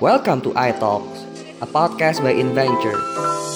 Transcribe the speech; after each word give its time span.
Welcome 0.00 0.40
to 0.42 0.50
iTalks, 0.54 1.26
a 1.58 1.66
podcast 1.66 2.22
by 2.22 2.30
InVenture. 2.30 2.94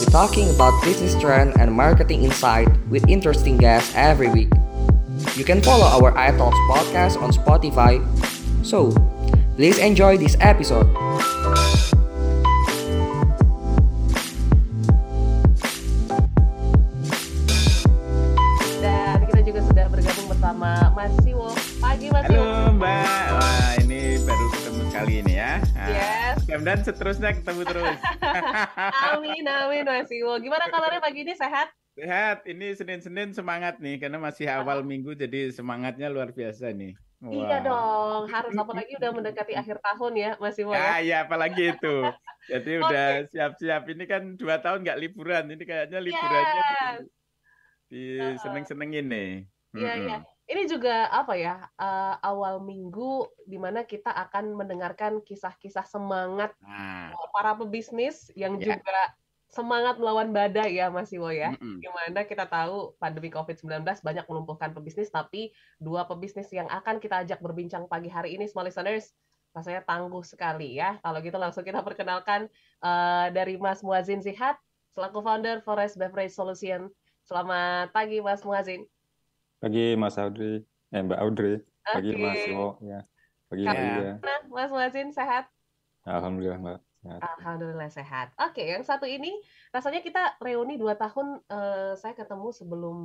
We're 0.03 0.11
talking 0.11 0.51
about 0.51 0.75
business 0.83 1.15
trend 1.23 1.55
and 1.61 1.71
marketing 1.73 2.25
insight 2.25 2.67
with 2.91 3.07
interesting 3.07 3.59
guests 3.59 3.93
every 3.95 4.29
week. 4.29 4.51
You 5.37 5.45
can 5.45 5.63
follow 5.63 5.87
our 5.87 6.11
iTalks 6.19 6.59
podcast 6.67 7.15
on 7.23 7.31
Spotify. 7.31 8.03
So, 8.67 8.91
please 9.55 9.79
enjoy 9.79 10.19
this 10.19 10.37
episode. 10.41 10.91
Seterusnya 26.83 27.31
ketemu 27.33 27.63
terus. 27.63 27.99
Amin, 29.15 29.45
amin 29.45 29.85
Mas 29.85 30.07
Siwo. 30.07 30.35
Gimana 30.37 30.67
kabarnya 30.67 30.99
pagi 30.99 31.23
ini 31.23 31.33
sehat? 31.33 31.71
Sehat, 31.93 32.43
ini 32.45 32.73
Senin-Senin 32.73 33.31
semangat 33.31 33.77
nih 33.79 34.01
karena 34.01 34.17
masih 34.17 34.49
awal 34.49 34.81
minggu 34.91 35.13
jadi 35.13 35.53
semangatnya 35.53 36.09
luar 36.09 36.33
biasa 36.33 36.73
nih. 36.73 36.97
Iya 37.23 37.47
Wah. 37.47 37.61
dong, 37.63 38.23
harus 38.27 38.51
apalagi 38.59 38.99
udah 38.99 39.11
mendekati 39.15 39.55
akhir 39.55 39.79
tahun 39.79 40.13
ya 40.19 40.31
Mas 40.43 40.59
Siwo 40.59 40.75
Ya, 40.75 40.99
ya. 40.99 41.17
apalagi 41.23 41.71
itu. 41.71 41.97
Jadi 42.51 42.73
udah 42.83 43.07
siap-siap. 43.31 43.87
Ini 43.87 44.05
kan 44.11 44.23
dua 44.35 44.59
tahun 44.59 44.83
nggak 44.83 44.99
liburan. 44.99 45.47
Ini 45.55 45.63
kayaknya 45.63 46.03
liburannya 46.03 46.63
Yes. 46.63 47.01
di 47.87 48.03
seneng-senengin 48.41 49.07
nih. 49.07 49.31
Iya, 49.77 49.93
iya. 50.01 50.19
Ini 50.43 50.67
juga 50.67 51.07
apa 51.09 51.39
ya, 51.39 51.71
eh, 51.79 52.15
awal 52.21 52.59
minggu 52.61 53.31
di 53.47 53.57
mana 53.57 53.87
kita 53.87 54.11
akan 54.11 54.59
mendengarkan 54.59 55.23
kisah-kisah 55.23 55.87
semangat 55.87 56.53
Nah, 56.59 57.15
para 57.31 57.55
pebisnis 57.55 58.29
yang 58.35 58.59
Ya. 58.59 58.77
juga 58.77 59.15
semangat 59.47 60.01
melawan 60.01 60.33
badai 60.33 60.81
ya 60.81 60.89
Mas 60.89 61.13
Siwo 61.13 61.29
ya. 61.29 61.53
mm-mm. 61.55 61.79
Gimana 61.79 62.25
kita 62.25 62.49
tahu 62.49 62.97
pandemi 62.97 63.29
COVID-19 63.29 64.01
banyak 64.01 64.25
melumpuhkan 64.27 64.73
pebisnis, 64.73 65.13
tapi 65.13 65.53
dua 65.79 66.09
pebisnis 66.09 66.49
yang 66.51 66.67
akan 66.67 66.99
kita 66.99 67.23
ajak 67.23 67.39
berbincang 67.39 67.85
pagi 67.87 68.09
hari 68.09 68.35
ini, 68.35 68.49
small 68.49 68.65
listeners, 68.67 69.13
rasanya 69.53 69.85
tangguh 69.85 70.25
sekali 70.25 70.81
ya. 70.81 70.97
Kalau 71.05 71.21
gitu 71.21 71.37
langsung 71.37 71.63
kita 71.63 71.85
perkenalkan 71.85 72.49
eh, 72.83 73.27
dari 73.31 73.61
Mas 73.61 73.85
Muazin 73.85 74.25
Zihat, 74.25 74.57
selaku 74.91 75.21
founder 75.23 75.61
Forest 75.63 76.01
Beverage 76.01 76.33
Solution. 76.35 76.89
Selamat 77.23 77.93
pagi 77.95 78.19
Mas 78.19 78.43
Muazin. 78.43 78.89
Pagi 79.63 79.95
Mas 79.95 80.19
Audrey, 80.19 80.67
eh 80.91 81.01
Mbak 81.07 81.21
Audrey, 81.23 81.63
pagi 81.87 82.11
Oke. 82.11 82.19
Mas 82.19 82.43
Imo, 82.51 82.83
ya. 82.83 83.01
Pagi 83.47 83.63
Ya. 83.63 83.71
Maria. 83.71 84.11
Nah, 84.19 84.41
Mas 84.51 84.71
Muazin 84.75 85.15
sehat? 85.15 85.47
Alhamdulillah 86.03 86.59
Mbak. 86.59 86.79
Sehat. 87.03 87.21
Alhamdulillah 87.23 87.91
sehat. 87.95 88.29
Oke, 88.43 88.63
yang 88.67 88.83
satu 88.83 89.07
ini 89.07 89.31
rasanya 89.71 90.03
kita 90.03 90.35
reuni 90.43 90.75
dua 90.83 90.99
tahun. 90.99 91.47
eh, 91.47 91.95
saya 91.95 92.19
ketemu 92.19 92.51
sebelum 92.51 92.97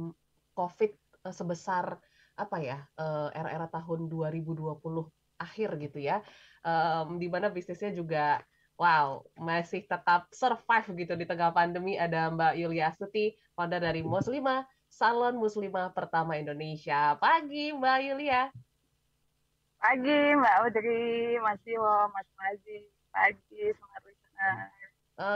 COVID 0.58 0.92
eh, 1.30 1.34
sebesar 1.38 2.02
apa 2.34 2.58
ya 2.58 2.90
eh, 2.98 3.30
era-era 3.38 3.70
tahun 3.70 4.10
2020 4.10 5.14
akhir 5.38 5.78
gitu 5.78 6.02
ya, 6.02 6.26
Em, 6.66 7.22
di 7.22 7.30
mana 7.30 7.54
bisnisnya 7.54 7.94
juga 7.94 8.42
wow 8.82 9.22
masih 9.38 9.86
tetap 9.86 10.26
survive 10.34 11.06
gitu 11.06 11.14
di 11.14 11.30
tengah 11.30 11.54
pandemi. 11.54 11.94
Ada 11.94 12.34
Mbak 12.34 12.54
Yulia 12.58 12.90
Astuti, 12.90 13.38
founder 13.54 13.78
dari 13.78 14.02
Muslimah, 14.02 14.66
salon 14.98 15.38
Muslimah 15.38 15.94
pertama 15.94 16.42
Indonesia. 16.42 17.14
Pagi 17.22 17.70
Mbak 17.70 17.98
Yulia. 18.02 18.50
Pagi 19.78 20.18
Mbak 20.34 20.54
Audrey, 20.66 21.38
Mas 21.38 21.62
Iwo, 21.70 22.10
Mas 22.10 22.26
Mazi. 22.34 22.90
Pagi, 23.14 23.62
semangat 23.78 24.02
listener. 24.10 24.58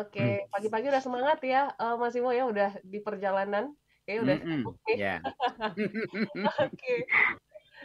Oke, 0.01 0.49
pagi-pagi 0.49 0.89
udah 0.89 1.03
semangat 1.05 1.39
ya, 1.45 1.77
eh, 1.77 1.95
Mas 1.97 2.17
Imo 2.17 2.33
ya 2.33 2.49
udah 2.49 2.81
di 2.81 2.97
perjalanan. 3.05 3.77
Kayaknya 4.01 4.21
udah 4.25 4.37
Mm-mm. 4.41 4.49
sibuk 4.49 4.75
nih. 4.89 4.97
Ya. 4.97 5.15
Oke. 6.65 6.95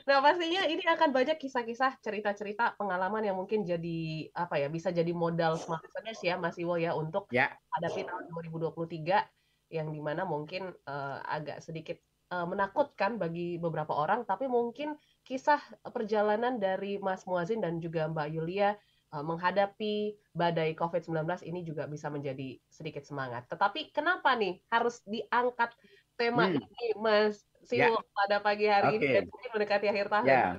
Nah, 0.08 0.20
pastinya 0.24 0.64
ini 0.68 0.84
akan 0.84 1.12
banyak 1.12 1.36
kisah-kisah, 1.36 2.00
cerita-cerita, 2.00 2.76
pengalaman 2.80 3.20
yang 3.20 3.36
mungkin 3.36 3.64
jadi 3.68 4.28
apa 4.32 4.60
ya, 4.60 4.68
bisa 4.72 4.92
jadi 4.92 5.12
modal 5.12 5.60
smart 5.60 5.84
ya, 6.24 6.40
Mas 6.40 6.56
Iwo 6.56 6.80
ya, 6.80 6.96
untuk 6.96 7.28
Ya. 7.28 7.52
hadapi 7.76 8.04
tahun 8.08 8.24
2023 8.32 9.28
yang 9.70 9.88
di 9.94 10.00
mana 10.02 10.22
mungkin 10.28 10.62
eh, 10.88 11.18
agak 11.36 11.58
sedikit 11.66 11.96
eh, 12.32 12.46
menakutkan 12.46 13.18
bagi 13.22 13.58
beberapa 13.64 13.92
orang, 13.94 14.24
tapi 14.28 14.44
mungkin 14.50 14.98
kisah 15.26 15.60
perjalanan 15.94 16.58
dari 16.62 16.98
Mas 17.06 17.22
Muazin 17.28 17.60
dan 17.64 17.78
juga 17.84 18.06
Mbak 18.12 18.28
Yulia 18.34 18.78
eh, 19.14 19.24
menghadapi 19.24 19.86
badai 20.34 20.70
COVID-19 20.78 21.42
ini 21.48 21.60
juga 21.68 21.86
bisa 21.90 22.08
menjadi 22.14 22.58
sedikit 22.70 23.02
semangat. 23.06 23.42
Tetapi 23.50 23.90
kenapa 23.96 24.34
nih 24.40 24.62
harus 24.72 25.02
diangkat 25.06 25.70
tema 26.16 26.48
Hmm. 26.48 26.56
ini, 26.56 26.96
Mas 26.96 27.44
Siwo, 27.68 28.00
pada 28.16 28.36
pagi 28.40 28.64
hari 28.70 28.96
ini 28.96 29.04
Oke. 29.04 29.14
dan 29.14 29.24
mungkin 29.28 29.50
mendekati 29.54 29.86
akhir 29.92 30.06
tahun? 30.12 30.28
Ya. 30.28 30.58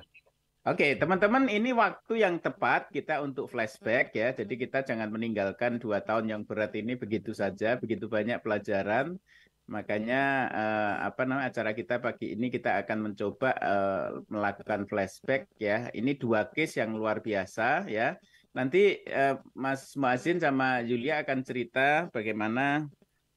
Oke, 0.68 1.00
teman-teman, 1.00 1.48
ini 1.48 1.72
waktu 1.72 2.20
yang 2.20 2.36
tepat 2.44 2.92
kita 2.92 3.24
untuk 3.24 3.48
flashback 3.48 4.12
ya. 4.12 4.36
Jadi 4.36 4.52
kita 4.60 4.84
jangan 4.84 5.08
meninggalkan 5.08 5.80
dua 5.80 6.04
tahun 6.04 6.28
yang 6.28 6.42
berat 6.44 6.76
ini 6.76 6.92
begitu 6.92 7.32
saja, 7.32 7.80
begitu 7.80 8.04
banyak 8.04 8.36
pelajaran. 8.44 9.16
Makanya 9.64 10.22
eh, 10.52 10.94
apa 11.08 11.24
namanya 11.24 11.48
acara 11.48 11.72
kita 11.72 12.04
pagi 12.04 12.36
ini 12.36 12.52
kita 12.52 12.84
akan 12.84 12.98
mencoba 13.00 13.56
eh, 13.56 14.08
melakukan 14.28 14.84
flashback 14.84 15.48
ya. 15.56 15.88
Ini 15.88 16.20
dua 16.20 16.52
case 16.52 16.84
yang 16.84 16.92
luar 17.00 17.24
biasa 17.24 17.88
ya. 17.88 18.20
Nanti 18.52 19.00
eh, 19.08 19.40
Mas 19.56 19.96
Muazin 19.96 20.36
sama 20.36 20.84
Yulia 20.84 21.24
akan 21.24 21.48
cerita 21.48 22.12
bagaimana 22.12 22.84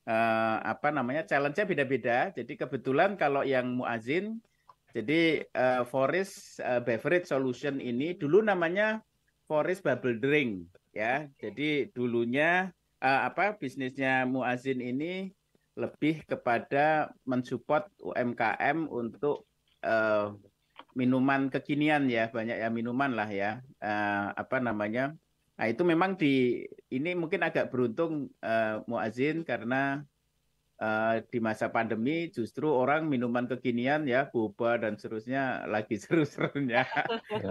eh, 0.03 0.57
apa 0.67 0.91
namanya 0.91 1.23
challenge-nya 1.23 1.63
beda-beda. 1.63 2.35
Jadi 2.35 2.59
kebetulan 2.59 3.15
kalau 3.15 3.47
yang 3.47 3.71
Muazin 3.71 4.43
jadi 4.91 5.47
eh, 5.47 5.83
Forest 5.87 6.59
eh, 6.59 6.83
Beverage 6.83 7.31
Solution 7.31 7.79
ini 7.79 8.13
dulu 8.15 8.43
namanya 8.43 8.99
Forest 9.47 9.83
Bubble 9.83 10.19
Drink 10.19 10.67
ya. 10.91 11.27
Jadi 11.39 11.91
dulunya 11.95 12.69
eh, 12.99 13.21
apa 13.25 13.55
bisnisnya 13.55 14.27
Muazin 14.27 14.83
ini 14.83 15.31
lebih 15.79 16.27
kepada 16.27 17.09
mensupport 17.23 17.87
UMKM 18.03 18.91
untuk 18.91 19.47
eh, 19.83 20.27
minuman 20.91 21.47
kekinian 21.47 22.11
ya, 22.11 22.27
banyak 22.27 22.59
ya 22.59 22.67
minuman 22.67 23.15
lah 23.15 23.29
ya. 23.31 23.63
Eh, 23.79 24.25
apa 24.35 24.59
namanya? 24.59 25.15
Nah, 25.55 25.67
itu 25.69 25.85
memang 25.85 26.17
di 26.17 26.65
ini 26.91 27.15
mungkin 27.15 27.47
agak 27.47 27.71
beruntung 27.71 28.27
eh, 28.43 28.83
Muazin 28.87 29.47
karena 29.47 30.03
eh, 30.81 31.15
di 31.29 31.37
masa 31.37 31.69
pandemi 31.69 32.33
justru 32.33 32.65
orang 32.65 33.05
minuman 33.05 33.45
kekinian 33.45 34.09
ya 34.09 34.25
boba 34.33 34.81
dan 34.81 34.97
seterusnya 34.97 35.69
lagi 35.69 35.95
seru-serunya. 36.01 36.89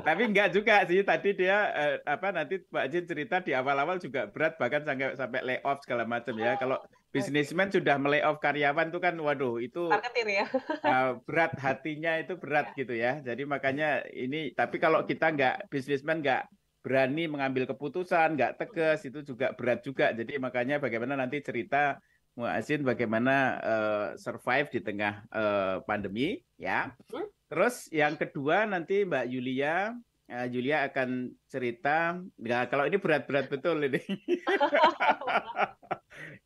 Tapi 0.02 0.22
enggak 0.26 0.50
juga 0.50 0.82
sih 0.90 1.06
tadi 1.06 1.38
dia 1.38 1.70
eh, 1.70 1.94
apa 2.02 2.34
nanti 2.34 2.58
Pak 2.58 2.86
Jin 2.90 3.06
cerita 3.06 3.38
di 3.38 3.54
awal-awal 3.54 4.02
juga 4.02 4.26
berat 4.26 4.58
bahkan 4.58 4.82
sampai 4.82 5.14
sampai 5.14 5.40
layoff 5.46 5.86
segala 5.86 6.02
macam 6.02 6.34
ya. 6.34 6.58
Kalau 6.58 6.82
bisnismen 7.14 7.70
sudah 7.70 7.98
melayoff 7.98 8.42
karyawan 8.42 8.90
itu 8.90 8.98
kan 9.02 9.14
waduh 9.18 9.58
itu 9.62 9.90
Marketing 9.90 10.28
ya. 10.42 10.46
eh, 10.82 11.10
berat 11.22 11.52
hatinya 11.62 12.18
itu 12.18 12.34
berat 12.34 12.74
gitu 12.74 12.98
ya. 12.98 13.22
Jadi 13.22 13.46
makanya 13.46 14.02
ini 14.10 14.50
tapi 14.58 14.82
kalau 14.82 15.06
kita 15.06 15.30
nggak 15.30 15.70
bisnismen 15.70 16.18
nggak 16.18 16.50
berani 16.80 17.28
mengambil 17.28 17.68
keputusan, 17.68 18.40
nggak 18.40 18.56
tegas 18.56 19.04
itu 19.04 19.20
juga 19.22 19.52
berat 19.52 19.84
juga. 19.84 20.10
Jadi 20.16 20.40
makanya 20.40 20.80
bagaimana 20.80 21.12
nanti 21.12 21.44
cerita 21.44 22.00
Muazin 22.38 22.86
bagaimana 22.86 23.34
eh, 23.60 24.08
survive 24.16 24.70
di 24.70 24.80
tengah 24.80 25.26
eh, 25.28 25.76
pandemi 25.84 26.38
ya. 26.56 26.94
Hmm. 27.10 27.26
Terus 27.50 27.90
yang 27.90 28.14
kedua 28.14 28.62
nanti 28.64 29.02
Mbak 29.02 29.26
Yulia 29.26 29.90
eh, 30.30 30.46
Yulia 30.46 30.86
akan 30.86 31.34
cerita, 31.50 32.22
ya 32.38 32.70
kalau 32.70 32.86
ini 32.86 33.02
berat-berat 33.02 33.50
betul 33.50 33.82
ini. 33.82 33.98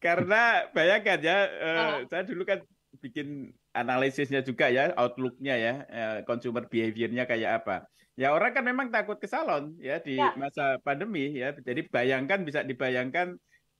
Karena 0.05 0.69
bayangkan 0.73 1.19
ya, 1.20 1.38
Ah. 1.61 1.97
saya 2.09 2.23
dulu 2.25 2.44
kan 2.44 2.61
bikin 3.00 3.53
analisisnya 3.75 4.41
juga 4.41 4.70
ya, 4.70 4.93
outlook-nya 4.97 5.55
ya, 5.59 5.75
eh, 5.88 6.19
consumer 6.25 6.64
behavior-nya 6.69 7.29
kayak 7.29 7.64
apa. 7.64 7.76
Ya 8.14 8.31
orang 8.31 8.55
kan 8.55 8.62
memang 8.62 8.94
takut 8.94 9.19
ke 9.19 9.26
salon 9.26 9.75
ya 9.82 9.99
di 9.99 10.14
Ya. 10.17 10.32
masa 10.38 10.79
pandemi 10.87 11.35
ya. 11.35 11.50
Jadi 11.59 11.91
bayangkan 11.91 12.47
bisa 12.47 12.62
dibayangkan 12.62 13.35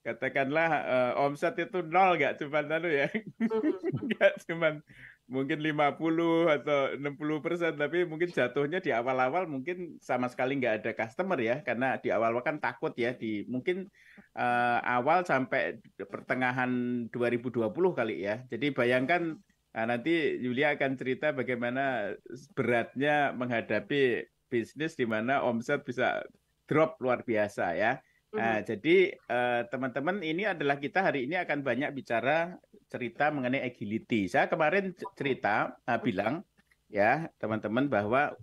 katakanlah 0.05 0.71
eh, 0.85 1.13
omset 1.25 1.57
itu 1.57 1.81
nol 1.81 2.21
nggak 2.21 2.37
cuma 2.39 2.61
lalu 2.61 3.03
ya, 3.03 3.09
nggak 4.13 4.33
cuma 4.45 4.79
mungkin 5.25 5.65
50 5.65 6.53
atau 6.53 6.93
60 7.01 7.41
persen, 7.41 7.73
tapi 7.81 8.05
mungkin 8.05 8.29
jatuhnya 8.29 8.85
di 8.85 8.93
awal-awal 8.93 9.49
mungkin 9.49 9.97
sama 10.05 10.29
sekali 10.29 10.61
nggak 10.61 10.85
ada 10.85 10.93
customer 10.93 11.41
ya, 11.41 11.65
karena 11.65 11.97
di 11.97 12.13
awal-awal 12.13 12.45
kan 12.45 12.61
takut 12.61 12.93
ya 13.01 13.17
di 13.17 13.49
mungkin 13.49 13.89
eh, 14.37 14.79
awal 14.85 15.25
sampai 15.25 15.81
pertengahan 15.97 16.71
2020 17.09 17.73
kali 17.97 18.29
ya. 18.29 18.45
Jadi 18.53 18.71
bayangkan 18.77 19.41
Nah, 19.75 19.91
nanti 19.91 20.39
Yulia 20.39 20.79
akan 20.79 20.95
cerita 20.95 21.35
bagaimana 21.35 22.15
beratnya 22.55 23.35
menghadapi 23.35 24.23
bisnis 24.47 24.95
di 24.95 25.03
mana 25.03 25.43
omset 25.43 25.83
bisa 25.83 26.23
drop 26.71 26.95
luar 27.03 27.27
biasa 27.27 27.75
ya. 27.75 27.99
Nah, 28.35 28.59
jadi 28.67 29.15
eh, 29.15 29.63
teman-teman 29.71 30.19
ini 30.19 30.43
adalah 30.43 30.83
kita 30.83 31.07
hari 31.07 31.31
ini 31.31 31.39
akan 31.39 31.63
banyak 31.63 31.91
bicara 31.95 32.59
cerita 32.91 33.31
mengenai 33.31 33.63
agility. 33.63 34.27
Saya 34.27 34.51
kemarin 34.51 34.91
cerita 35.15 35.79
eh, 35.87 36.01
bilang 36.03 36.43
ya 36.91 37.31
teman-teman 37.39 37.87
bahwa 37.87 38.35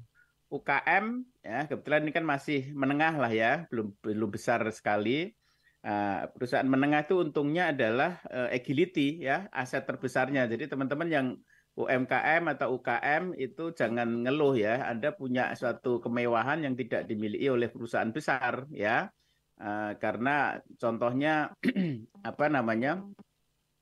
UKM 0.51 1.23
ya 1.43 1.67
kebetulan 1.67 2.07
ini 2.07 2.11
kan 2.15 2.25
masih 2.27 2.71
menengah 2.71 3.19
lah 3.19 3.31
ya, 3.31 3.51
belum 3.67 3.91
belum 3.99 4.29
besar 4.31 4.63
sekali. 4.71 5.35
Eh, 5.83 6.21
perusahaan 6.31 6.67
menengah 6.67 7.03
itu 7.03 7.19
untungnya 7.19 7.75
adalah 7.75 8.23
eh, 8.31 8.55
agility 8.55 9.27
ya, 9.27 9.51
aset 9.51 9.83
terbesarnya. 9.83 10.47
Jadi 10.47 10.71
teman-teman 10.71 11.09
yang 11.11 11.27
UMKM 11.75 12.43
atau 12.51 12.79
UKM 12.79 13.31
itu 13.39 13.71
jangan 13.71 14.27
ngeluh 14.27 14.59
ya, 14.59 14.87
Anda 14.91 15.15
punya 15.15 15.55
suatu 15.55 16.03
kemewahan 16.03 16.63
yang 16.67 16.75
tidak 16.75 17.07
dimiliki 17.07 17.47
oleh 17.47 17.71
perusahaan 17.71 18.11
besar 18.11 18.67
ya. 18.71 19.07
Eh, 19.61 19.93
karena 20.01 20.57
contohnya 20.81 21.53
apa 22.29 22.45
namanya 22.49 23.05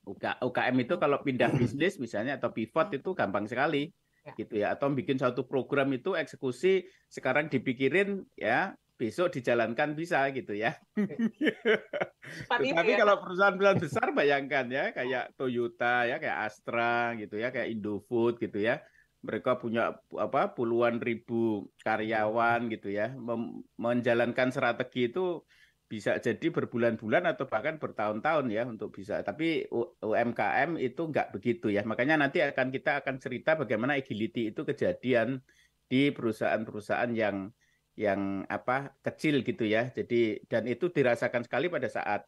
UK- 0.03 0.43
UKM 0.43 0.75
itu 0.83 0.99
kalau 0.99 1.23
pindah 1.23 1.55
bisnis 1.55 1.95
misalnya 1.95 2.35
atau 2.35 2.51
pivot 2.51 2.91
itu 2.91 3.15
gampang 3.15 3.47
sekali 3.47 3.87
Ya. 4.19 4.35
gitu 4.35 4.53
ya 4.59 4.67
atau 4.75 4.91
bikin 4.91 5.15
suatu 5.15 5.47
program 5.47 5.87
itu 5.95 6.11
eksekusi 6.11 6.83
sekarang 7.07 7.47
dipikirin 7.47 8.27
ya 8.35 8.75
besok 8.99 9.31
dijalankan 9.31 9.95
bisa 9.95 10.27
gitu 10.35 10.51
ya. 10.51 10.75
Tapi 12.51 12.75
ya. 12.75 12.99
kalau 12.99 13.15
perusahaan-perusahaan 13.23 13.79
besar 13.79 14.11
bayangkan 14.11 14.67
ya 14.67 14.91
kayak 14.91 15.39
Toyota 15.39 16.03
ya 16.03 16.19
kayak 16.19 16.51
Astra 16.51 17.15
gitu 17.15 17.39
ya 17.39 17.55
kayak 17.55 17.71
Indofood 17.79 18.43
gitu 18.43 18.59
ya. 18.59 18.83
Mereka 19.23 19.55
punya 19.55 19.95
apa 20.19 20.51
puluhan 20.51 20.99
ribu 20.99 21.71
karyawan 21.79 22.67
gitu 22.67 22.91
ya. 22.91 23.15
Mem- 23.15 23.63
menjalankan 23.79 24.51
strategi 24.51 25.15
itu 25.15 25.47
bisa 25.91 26.11
jadi 26.21 26.47
berbulan-bulan 26.53 27.23
atau 27.33 27.45
bahkan 27.49 27.75
bertahun-tahun 27.81 28.45
ya 28.53 28.63
untuk 28.69 28.89
bisa. 28.97 29.25
Tapi 29.25 29.65
UMKM 30.05 30.77
itu 30.77 31.01
nggak 31.11 31.33
begitu 31.35 31.73
ya. 31.73 31.81
Makanya 31.81 32.15
nanti 32.21 32.45
akan 32.45 32.67
kita 32.75 33.01
akan 33.01 33.15
cerita 33.23 33.57
bagaimana 33.57 33.97
agility 33.97 34.53
itu 34.53 34.61
kejadian 34.69 35.41
di 35.89 36.13
perusahaan-perusahaan 36.13 37.11
yang 37.17 37.49
yang 37.97 38.45
apa 38.45 38.93
kecil 39.01 39.41
gitu 39.41 39.65
ya. 39.65 39.89
Jadi 39.97 40.45
dan 40.45 40.63
itu 40.69 40.93
dirasakan 40.93 41.41
sekali 41.45 41.65
pada 41.73 41.89
saat 41.89 42.21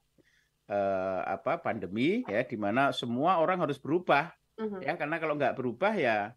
eh, 0.71 1.21
apa 1.35 1.61
pandemi 1.61 2.25
ya 2.25 2.41
di 2.51 2.57
mana 2.57 2.89
semua 2.91 3.37
orang 3.43 3.61
harus 3.63 3.77
berubah 3.77 4.33
Mhm. 4.61 4.81
ya 4.85 4.93
karena 4.99 5.15
kalau 5.21 5.33
nggak 5.39 5.55
berubah 5.57 5.93
ya 5.97 6.33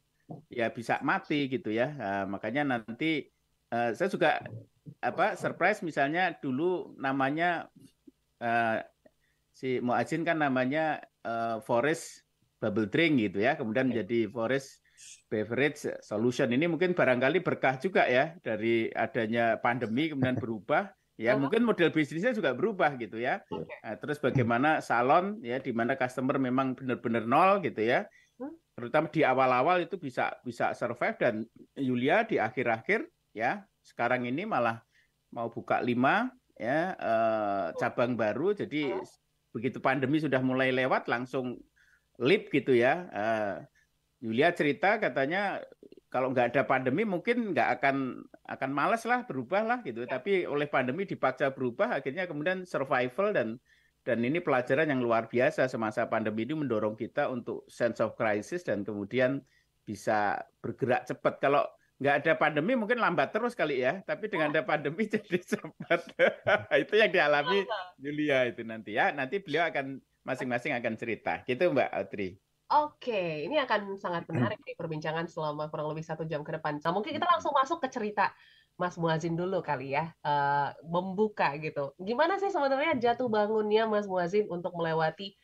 ya 0.49 0.67
bisa 0.77 1.01
mati 1.05 1.49
gitu 1.53 1.69
ya. 1.69 1.89
Nah, 1.93 2.23
makanya 2.29 2.63
nanti 2.65 3.29
eh, 3.73 3.91
saya 3.97 4.09
juga 4.13 4.41
apa 5.01 5.37
surprise 5.37 5.81
misalnya 5.81 6.37
dulu 6.39 6.93
namanya 7.01 7.69
eh, 8.41 8.85
si 9.55 9.79
Muazin 9.81 10.25
kan 10.27 10.41
namanya 10.41 11.01
eh, 11.25 11.57
Forest 11.65 12.25
Bubble 12.61 12.89
Drink 12.89 13.21
gitu 13.21 13.45
ya, 13.45 13.61
kemudian 13.61 13.93
menjadi 13.93 14.25
Forest 14.33 14.81
Beverage 15.29 16.01
Solution. 16.01 16.49
Ini 16.49 16.65
mungkin 16.65 16.97
barangkali 16.97 17.45
berkah 17.45 17.77
juga 17.77 18.09
ya 18.09 18.33
dari 18.41 18.89
adanya 18.89 19.61
pandemi 19.61 20.09
kemudian 20.13 20.37
berubah. 20.41 20.89
Ya, 21.15 21.39
Uh-huh. 21.39 21.47
mungkin 21.47 21.63
model 21.63 21.95
bisnisnya 21.95 22.35
juga 22.35 22.59
berubah 22.59 22.99
gitu 22.99 23.23
ya. 23.23 23.39
Oke. 23.47 23.71
Nah, 23.87 23.95
terus 24.03 24.19
bagaimana 24.19 24.83
salon 24.83 25.39
ya 25.47 25.63
di 25.63 25.71
mana 25.71 25.95
customer 25.95 26.43
memang 26.43 26.75
benar-benar 26.75 27.23
nol 27.23 27.63
gitu 27.63 27.87
ya. 27.87 28.11
Terutama 28.75 29.07
di 29.15 29.23
awal-awal 29.23 29.87
itu 29.87 29.95
bisa 29.95 30.35
bisa 30.43 30.75
survive 30.75 31.15
dan 31.15 31.47
Yulia 31.79 32.27
di 32.27 32.43
akhir-akhir 32.43 33.07
ya 33.31 33.63
sekarang 33.85 34.25
ini 34.25 34.49
malah 34.49 34.81
mau 35.29 35.53
buka 35.53 35.85
lima 35.85 36.33
ya 36.57 36.97
eh, 36.97 37.67
cabang 37.77 38.17
baru. 38.17 38.57
Jadi 38.57 38.97
begitu 39.53 39.79
pandemi 39.79 40.19
sudah 40.19 40.41
mulai 40.41 40.73
lewat 40.73 41.07
langsung 41.07 41.61
leap 42.19 42.49
gitu 42.49 42.73
ya. 42.73 43.07
Eh, 43.13 43.55
Yulia 44.25 44.57
cerita 44.57 44.97
katanya 44.97 45.61
kalau 46.09 46.33
nggak 46.33 46.55
ada 46.55 46.63
pandemi 46.65 47.05
mungkin 47.05 47.53
nggak 47.53 47.69
akan 47.79 48.25
akan 48.49 48.71
males 48.73 49.05
lah 49.05 49.29
berubah 49.29 49.63
lah 49.67 49.79
gitu. 49.85 50.09
Tapi 50.09 50.49
oleh 50.49 50.65
pandemi 50.71 51.05
dipaksa 51.05 51.53
berubah 51.53 52.01
akhirnya 52.01 52.25
kemudian 52.25 52.65
survival 52.65 53.37
dan 53.37 53.61
dan 54.05 54.21
ini 54.21 54.39
pelajaran 54.41 54.89
yang 54.89 55.01
luar 55.01 55.29
biasa 55.33 55.65
semasa 55.65 56.05
pandemi 56.07 56.45
ini 56.45 56.53
mendorong 56.53 56.93
kita 56.95 57.29
untuk 57.33 57.65
sense 57.73 58.05
of 58.05 58.13
crisis 58.15 58.61
dan 58.61 58.85
kemudian 58.85 59.41
bisa 59.85 60.41
bergerak 60.61 61.09
cepat. 61.09 61.41
Kalau 61.41 61.65
nggak 61.95 62.15
ada 62.27 62.33
pandemi 62.35 62.75
mungkin 62.75 62.99
lambat 62.99 63.31
terus 63.31 63.55
kali 63.55 63.83
ya. 63.83 64.03
Tapi 64.03 64.27
dengan 64.27 64.51
ada 64.51 64.67
pandemi 64.67 65.07
jadi 65.13 65.39
cepat. 65.39 66.01
itu 66.83 66.95
yang 66.99 67.11
dialami 67.11 67.65
Yulia 68.03 68.51
itu 68.51 68.63
nanti 68.67 68.99
ya. 68.99 69.15
Nanti 69.15 69.39
beliau 69.39 69.71
akan 69.71 70.03
masing-masing 70.27 70.75
akan 70.75 70.95
cerita. 70.99 71.43
Gitu 71.47 71.71
Mbak 71.71 71.91
Audrey. 71.93 72.39
Oke, 72.73 73.45
ini 73.45 73.61
akan 73.61 74.01
sangat 74.01 74.25
menarik 74.33 74.57
nih 74.65 74.73
perbincangan 74.75 75.29
selama 75.29 75.69
kurang 75.69 75.93
lebih 75.93 76.01
satu 76.01 76.25
jam 76.25 76.41
ke 76.41 76.57
depan. 76.57 76.81
Nah, 76.81 76.97
mungkin 76.97 77.13
kita 77.13 77.29
langsung 77.29 77.53
masuk 77.53 77.79
ke 77.85 77.93
cerita 77.93 78.33
Mas 78.81 78.97
Muazin 78.99 79.37
dulu 79.37 79.61
kali 79.61 79.95
ya, 79.95 80.11
eh, 80.25 80.69
membuka 80.89 81.55
gitu. 81.61 81.95
Gimana 82.01 82.41
sih 82.41 82.49
sebenarnya 82.49 82.99
jatuh 82.99 83.29
bangunnya 83.29 83.87
Mas 83.87 84.09
Muazin 84.09 84.49
untuk 84.49 84.75
melewati 84.75 85.37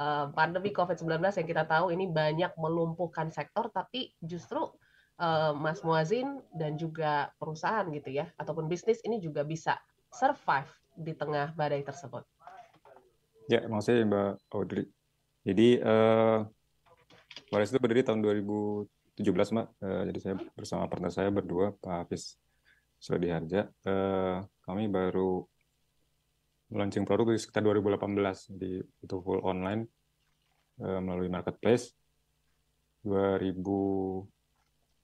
eh, 0.00 0.26
pandemi 0.32 0.72
COVID-19 0.72 1.20
yang 1.22 1.48
kita 1.52 1.64
tahu 1.68 1.92
ini 1.92 2.08
banyak 2.08 2.56
melumpuhkan 2.56 3.28
sektor, 3.28 3.68
tapi 3.68 4.16
justru 4.24 4.72
eh, 5.22 5.52
Mas 5.54 5.86
Muazin 5.86 6.42
dan 6.50 6.74
juga 6.74 7.30
perusahaan 7.38 7.86
gitu 7.94 8.10
ya, 8.10 8.26
ataupun 8.34 8.66
bisnis 8.66 8.98
ini 9.06 9.22
juga 9.22 9.46
bisa 9.46 9.78
survive 10.10 10.68
di 10.98 11.14
tengah 11.14 11.54
badai 11.54 11.86
tersebut. 11.86 12.26
Ya, 13.46 13.64
makasih 13.70 14.02
Mbak 14.06 14.32
Audrey. 14.50 14.86
Jadi, 15.42 15.78
eh, 15.78 16.38
Waris 17.52 17.72
itu 17.72 17.80
berdiri 17.80 18.04
tahun 18.04 18.20
2017, 18.22 19.52
Mbak. 19.52 19.68
Eh, 19.82 20.02
jadi 20.12 20.18
saya 20.20 20.34
bersama 20.56 20.88
partner 20.88 21.12
saya 21.12 21.28
berdua, 21.28 21.74
Pak 21.80 22.06
Hafiz 22.06 22.36
Suradiharja. 23.02 23.68
Eh, 23.84 24.38
kami 24.62 24.88
baru 24.88 25.44
launching 26.72 27.04
produk 27.04 27.36
di 27.36 27.40
sekitar 27.40 27.60
2018, 27.60 28.48
jadi 28.48 28.80
itu 28.80 29.16
full 29.20 29.44
online 29.44 29.84
eh, 30.80 31.00
melalui 31.02 31.28
marketplace. 31.28 31.92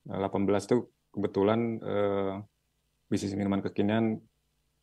2018 0.08 0.68
itu 0.72 0.76
kebetulan 1.12 1.60
eh, 1.84 2.34
bisnis 3.08 3.36
minuman 3.36 3.60
kekinian 3.60 4.16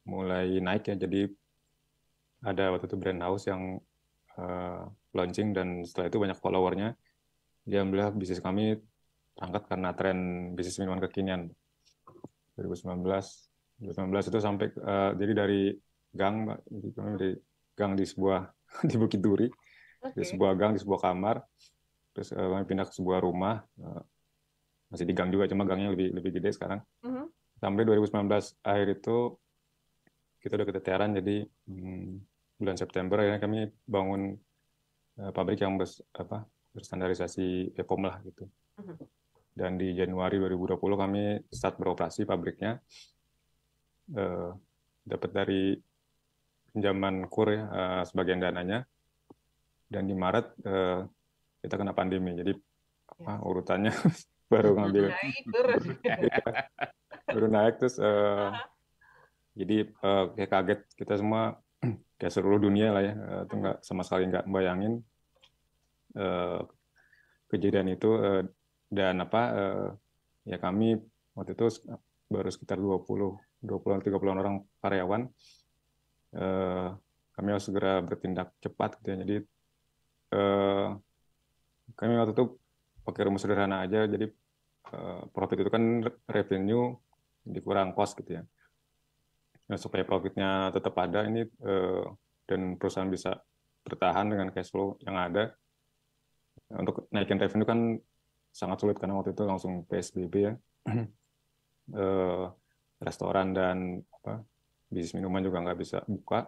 mulai 0.06 0.62
naik 0.62 0.94
ya, 0.94 0.96
jadi 0.96 1.30
ada 2.46 2.78
waktu 2.78 2.86
itu 2.86 2.98
brand 2.98 3.22
house 3.26 3.50
yang 3.50 3.82
eh, 4.38 4.84
launching 5.18 5.56
dan 5.58 5.82
setelah 5.82 6.08
itu 6.14 6.18
banyak 6.22 6.38
followernya. 6.38 6.94
Dia 7.66 7.82
alhamdulillah 7.82 8.14
bisnis 8.14 8.38
kami 8.38 8.78
terangkat 9.34 9.64
karena 9.66 9.90
tren 9.98 10.18
bisnis 10.54 10.78
minuman 10.78 11.02
kekinian. 11.10 11.50
2019, 12.56 13.04
2019 13.84 14.32
itu 14.32 14.40
sampai 14.40 14.68
eh, 14.72 15.12
jadi 15.18 15.34
dari 15.34 15.62
gang, 16.16 16.48
Mbak, 16.48 16.60
jadi 16.72 16.88
kami 16.96 17.10
dari 17.20 17.34
gang 17.76 17.92
di 17.98 18.06
sebuah 18.08 18.42
di 18.90 18.96
Bukit 18.96 19.20
Duri, 19.20 19.48
Oke. 19.50 20.16
di 20.16 20.24
sebuah 20.24 20.52
gang 20.56 20.72
di 20.78 20.80
sebuah 20.80 21.00
kamar, 21.02 21.44
terus 22.16 22.32
eh, 22.32 22.48
kami 22.48 22.64
pindah 22.64 22.86
ke 22.88 22.94
sebuah 22.96 23.20
rumah, 23.20 23.60
eh, 23.60 24.02
masih 24.90 25.06
di 25.06 25.14
gang 25.18 25.30
juga, 25.34 25.50
cuma 25.50 25.66
gangnya 25.66 25.94
lebih 25.94 26.14
lebih 26.14 26.32
gede 26.40 26.54
sekarang. 26.54 26.82
Mhm. 27.02 27.26
Sampai 27.58 27.84
2019 27.88 28.60
akhir 28.62 28.88
itu 29.02 29.18
kita 30.44 30.54
udah 30.62 30.68
keteteran, 30.70 31.12
jadi 31.18 31.48
hmm, 31.66 32.10
bulan 32.62 32.78
September 32.78 33.18
akhirnya 33.18 33.42
kami 33.42 33.60
bangun 33.90 34.38
eh, 35.18 35.32
pabrik 35.34 35.64
yang 35.64 35.80
bers, 35.80 36.04
apa, 36.14 36.46
berstandarisasi 36.76 37.74
BPOM 37.74 38.02
lah 38.06 38.22
gitu. 38.22 38.46
Mhm. 38.78 38.96
Dan 39.56 39.80
di 39.80 39.96
Januari 39.96 40.36
2020 40.36 41.00
kami 41.00 41.24
start 41.48 41.80
beroperasi 41.80 42.28
pabriknya. 42.28 42.78
Eh, 44.12 44.52
dapat 45.06 45.30
dari 45.32 45.74
pinjaman 46.76 47.32
KUR 47.32 47.50
ya, 47.56 47.64
eh, 47.72 48.04
sebagian 48.04 48.44
dananya. 48.44 48.84
Dan 49.88 50.12
di 50.12 50.14
Maret 50.14 50.48
eh, 50.62 51.00
kita 51.64 51.76
kena 51.80 51.96
pandemi, 51.96 52.36
jadi 52.36 52.52
apa, 53.16 53.42
urutannya 53.48 53.96
baru 54.46 54.78
ngambil. 54.78 55.06
Naik 55.12 55.46
turun. 55.50 55.82
baru 57.36 57.48
naik 57.50 57.74
terus 57.82 57.96
eh, 57.98 58.50
jadi 59.58 59.78
eh, 59.90 60.26
kayak 60.38 60.52
kaget. 60.52 60.80
Kita 60.94 61.14
semua 61.18 61.58
kayak 62.20 62.34
seluruh 62.34 62.60
dunia 62.62 62.94
lah 62.94 63.04
ya 63.04 63.14
eh, 63.14 63.42
itu 63.50 63.56
nggak 63.60 63.78
sama 63.82 64.02
sekali 64.06 64.30
nggak 64.30 64.46
bayangin 64.48 65.02
eh, 66.16 66.62
kejadian 67.50 67.88
itu 67.94 68.10
eh, 68.22 68.44
dan 68.94 69.22
apa 69.26 69.42
eh, 69.54 69.90
ya 70.54 70.58
kami 70.62 70.96
waktu 71.34 71.58
itu 71.58 71.66
baru 72.30 72.50
sekitar 72.50 72.78
20 72.78 73.38
20 73.66 74.06
30 74.06 74.14
orang 74.30 74.62
karyawan 74.82 75.22
eh, 76.38 76.90
kami 77.36 77.48
harus 77.52 77.68
segera 77.68 78.00
bertindak 78.00 78.56
cepat 78.64 78.96
gitu 79.02 79.08
ya. 79.12 79.18
Jadi 79.26 79.36
eh, 80.36 80.88
kami 82.00 82.14
waktu 82.16 82.34
itu 82.34 82.46
pakai 83.06 83.30
rumus 83.30 83.46
sederhana 83.46 83.86
aja 83.86 84.10
jadi 84.10 84.28
eh, 84.92 85.22
profit 85.30 85.62
itu 85.62 85.70
kan 85.70 86.02
revenue 86.26 86.98
dikurang 87.46 87.94
cost 87.94 88.18
gitu 88.18 88.42
ya 88.42 88.44
Nah, 89.66 89.78
supaya 89.82 90.06
profitnya 90.06 90.70
tetap 90.70 90.94
ada 91.02 91.26
ini 91.26 91.42
uh, 91.66 92.06
dan 92.46 92.78
perusahaan 92.78 93.10
bisa 93.10 93.34
bertahan 93.82 94.30
dengan 94.30 94.54
cash 94.54 94.70
flow 94.70 94.98
yang 95.02 95.18
ada. 95.18 95.54
Untuk 96.70 97.10
naikin 97.10 97.42
revenue 97.42 97.66
kan 97.66 97.80
sangat 98.54 98.78
sulit 98.82 98.98
karena 98.98 99.18
waktu 99.18 99.34
itu 99.34 99.44
langsung 99.46 99.86
PSBB 99.90 100.34
ya. 100.38 100.54
uh, 101.98 102.46
restoran 103.06 103.52
dan 103.52 104.00
apa 104.22 104.46
bisnis 104.88 105.18
minuman 105.18 105.44
juga 105.44 105.60
nggak 105.66 105.80
bisa 105.82 105.98
buka. 106.08 106.48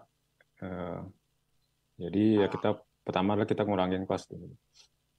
Jadi 1.97 2.39
ya 2.39 2.47
kita 2.47 2.77
pertama 3.03 3.33
adalah 3.35 3.49
kita 3.49 3.65
ngurangin 3.65 4.07
cost. 4.07 4.31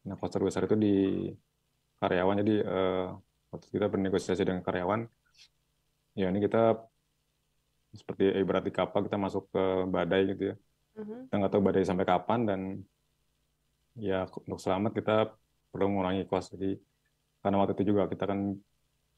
Nah 0.09 0.17
cost 0.17 0.33
terbesar 0.33 0.65
itu 0.65 0.77
di 0.81 0.97
karyawan. 2.01 2.41
Jadi 2.41 2.55
uh, 2.65 3.13
waktu 3.53 3.67
kita 3.69 3.87
bernegosiasi 3.93 4.43
dengan 4.49 4.65
karyawan, 4.65 5.05
ya 6.17 6.33
ini 6.33 6.41
kita 6.41 6.81
seperti 7.93 8.33
ibarat 8.41 8.65
di 8.65 8.73
kapal 8.73 9.05
kita 9.05 9.17
masuk 9.17 9.49
ke 9.49 9.65
badai 9.89 10.29
gitu 10.37 10.53
ya 10.53 10.57
hmm 10.99 11.31
Kita 11.31 11.35
nggak 11.41 11.53
tahu 11.55 11.63
badai 11.65 11.85
sampai 11.87 12.05
kapan 12.05 12.41
dan 12.45 12.61
ya 13.97 14.27
untuk 14.27 14.61
selamat 14.61 14.93
kita 14.99 15.17
perlu 15.71 15.87
mengurangi 15.95 16.27
cost. 16.27 16.55
Jadi 16.59 16.75
karena 17.39 17.57
waktu 17.63 17.73
itu 17.79 17.95
juga 17.95 18.11
kita 18.11 18.25
kan 18.27 18.59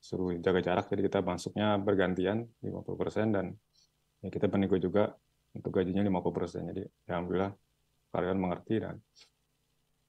suruh 0.01 0.33
jaga 0.41 0.61
jarak, 0.65 0.87
jadi 0.89 1.03
kita 1.09 1.19
masuknya 1.21 1.77
bergantian 1.77 2.49
50% 2.65 3.37
dan 3.37 3.47
ya 4.25 4.29
kita 4.33 4.49
bernego 4.49 4.77
juga 4.81 5.13
untuk 5.57 5.73
gajinya 5.73 6.05
50%. 6.05 6.69
Jadi 6.73 6.83
ya 7.09 7.17
alhamdulillah 7.17 7.53
karyawan 8.13 8.39
mengerti 8.41 8.75
dan 8.81 8.97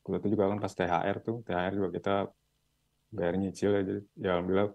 waktu 0.02 0.18
itu 0.26 0.28
juga 0.34 0.50
kan 0.50 0.60
pas 0.60 0.74
THR 0.74 1.18
tuh, 1.22 1.38
THR 1.46 1.74
juga 1.78 1.90
kita 1.94 2.16
bayar 3.12 3.36
nyicil 3.38 3.72
ya, 3.76 3.82
jadi 3.84 4.02
ya 4.18 4.30
alhamdulillah 4.40 4.70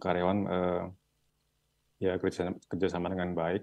karyawan 0.00 0.38
eh, 0.48 0.82
ya 2.02 2.12
kerja 2.18 2.50
kerjasama 2.66 3.12
dengan 3.14 3.30
baik 3.36 3.62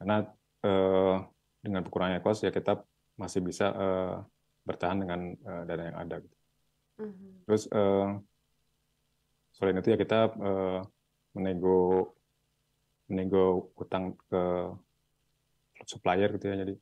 karena 0.00 0.24
uh, 0.66 1.16
dengan 1.62 1.86
berkurangnya 1.86 2.18
cost 2.24 2.42
ya 2.42 2.50
kita 2.50 2.82
masih 3.14 3.38
bisa 3.44 3.70
uh, 3.70 4.24
bertahan 4.66 4.98
dengan 4.98 5.20
uh, 5.46 5.62
dana 5.62 5.94
yang 5.94 5.98
ada. 6.00 6.16
Gitu. 6.18 6.36
Mm-hmm. 7.06 7.30
Terus 7.46 7.62
uh, 7.70 8.18
selain 9.54 9.78
itu 9.78 9.88
ya 9.94 9.98
kita 10.00 10.34
uh, 10.42 10.80
menego 11.38 12.10
menego 13.06 13.70
utang 13.78 14.18
ke 14.26 14.42
supplier 15.86 16.34
gitu 16.34 16.50
ya 16.50 16.66
jadi 16.66 16.74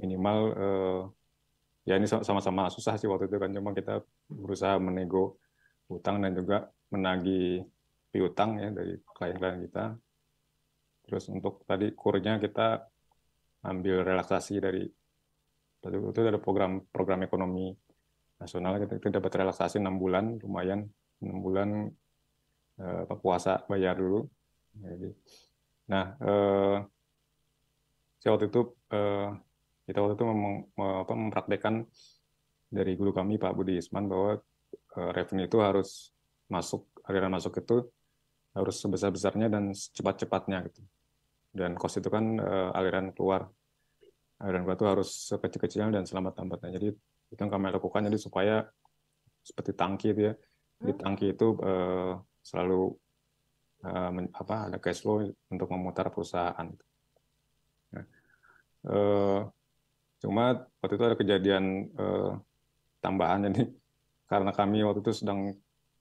minimal 0.00 0.38
uh, 0.52 1.02
ya 1.82 1.98
ini 1.98 2.06
sama-sama 2.06 2.70
susah 2.70 2.94
sih 2.98 3.10
waktu 3.10 3.26
itu 3.26 3.36
kan. 3.38 3.50
Cuma 3.50 3.70
kita 3.74 4.02
berusaha 4.30 4.78
menego 4.78 5.38
utang 5.90 6.22
dan 6.22 6.32
juga 6.32 6.70
menagih 6.92 7.66
piutang 8.12 8.60
ya 8.60 8.68
dari 8.70 9.00
klien-klien 9.16 9.58
kita. 9.68 9.84
Terus 11.08 11.24
untuk 11.32 11.64
tadi 11.66 11.90
kurnya 11.96 12.38
kita 12.38 12.86
ambil 13.66 14.06
relaksasi 14.06 14.58
dari 14.62 14.84
itu 15.82 16.20
ada 16.22 16.38
program 16.38 16.86
program 16.94 17.26
ekonomi 17.26 17.74
nasional. 18.38 18.78
Kita, 18.78 19.02
kita 19.02 19.18
dapat 19.18 19.32
relaksasi 19.42 19.82
enam 19.82 19.98
bulan 19.98 20.38
lumayan. 20.38 20.86
Enam 21.22 21.38
bulan 21.42 21.68
eh, 22.78 23.02
puasa 23.18 23.66
bayar 23.66 23.98
dulu. 23.98 24.22
Jadi 24.78 25.10
nah 25.90 26.14
eh, 26.22 26.76
saya 28.22 28.30
waktu 28.38 28.46
itu 28.54 28.62
eh, 28.94 29.28
kita 29.92 30.00
waktu 30.00 30.16
itu 30.16 30.24
mem, 30.24 30.64
apa, 30.80 31.12
mempraktekkan 31.12 31.84
dari 32.72 32.96
guru 32.96 33.12
kami 33.12 33.36
Pak 33.36 33.52
Budi 33.52 33.76
Isman 33.76 34.08
bahwa 34.08 34.40
eh, 34.72 35.10
revenue 35.12 35.44
itu 35.44 35.60
harus 35.60 36.16
masuk 36.48 36.88
aliran 37.04 37.28
masuk 37.28 37.60
itu 37.60 37.84
harus 38.56 38.76
sebesar 38.80 39.12
besarnya 39.12 39.52
dan 39.52 39.76
cepat 39.76 40.24
cepatnya 40.24 40.64
gitu. 40.68 40.80
Dan 41.52 41.76
cost 41.76 42.00
itu 42.00 42.08
kan 42.08 42.40
uh, 42.40 42.72
aliran 42.72 43.12
keluar. 43.12 43.44
Aliran 44.40 44.64
keluar 44.64 44.76
itu 44.76 44.88
harus 44.88 45.08
sekecil-kecilnya 45.28 46.00
dan 46.00 46.04
selamat-lambatnya 46.08 46.80
jadi 46.80 46.88
itu 46.96 47.40
yang 47.40 47.52
kami 47.52 47.72
lakukan. 47.72 48.08
Jadi 48.08 48.16
supaya 48.20 48.64
seperti 49.44 49.72
tangki 49.72 50.16
itu 50.16 50.32
ya. 50.32 50.34
Di 50.80 50.92
hmm. 50.92 51.00
tangki 51.00 51.32
itu 51.32 51.56
uh, 51.60 52.16
selalu 52.40 52.92
apa 54.30 54.70
ada 54.70 54.78
cash 54.78 55.02
flow 55.02 55.26
untuk 55.50 55.66
memutar 55.74 56.06
perusahaan 56.06 56.70
nah, 57.90 58.06
uh, 58.86 59.42
cuma 60.22 60.70
waktu 60.78 60.94
itu 60.94 61.04
ada 61.04 61.16
kejadian 61.18 61.90
uh, 61.98 62.38
tambahan 63.02 63.50
jadi 63.50 63.66
karena 64.30 64.50
kami 64.54 64.86
waktu 64.86 65.02
itu 65.02 65.12
sedang 65.26 65.52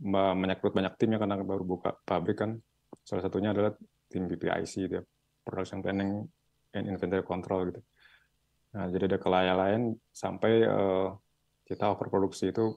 menyekrut 0.02 0.74
banyak 0.74 0.98
tim 0.98 1.14
ya 1.14 1.20
karena 1.22 1.38
baru 1.42 1.62
buka 1.62 1.94
pabrik 2.06 2.42
kan 2.42 2.58
salah 3.06 3.22
satunya 3.22 3.54
adalah 3.54 3.74
tim 4.10 4.26
BPIC 4.26 4.74
dia 4.90 5.02
production 5.46 5.82
planning 5.82 6.26
and 6.74 6.88
inventory 6.88 7.24
control 7.26 7.68
gitu. 7.70 7.82
Nah, 8.72 8.88
jadi 8.88 9.12
ada 9.12 9.20
kelalaian 9.20 9.92
sampai 10.16 10.64
uh, 10.64 11.12
kita 11.68 11.92
overproduksi 11.92 12.56
itu 12.56 12.72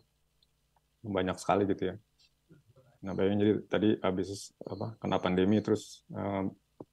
banyak 1.06 1.38
sekali 1.38 1.70
gitu 1.70 1.94
ya. 1.94 1.96
Nah, 3.04 3.12
bayangin 3.12 3.38
jadi 3.44 3.52
tadi 3.68 3.88
habis 4.00 4.50
apa 4.64 4.96
kena 4.98 5.20
pandemi 5.20 5.60
terus 5.60 6.02
uh, 6.10 6.48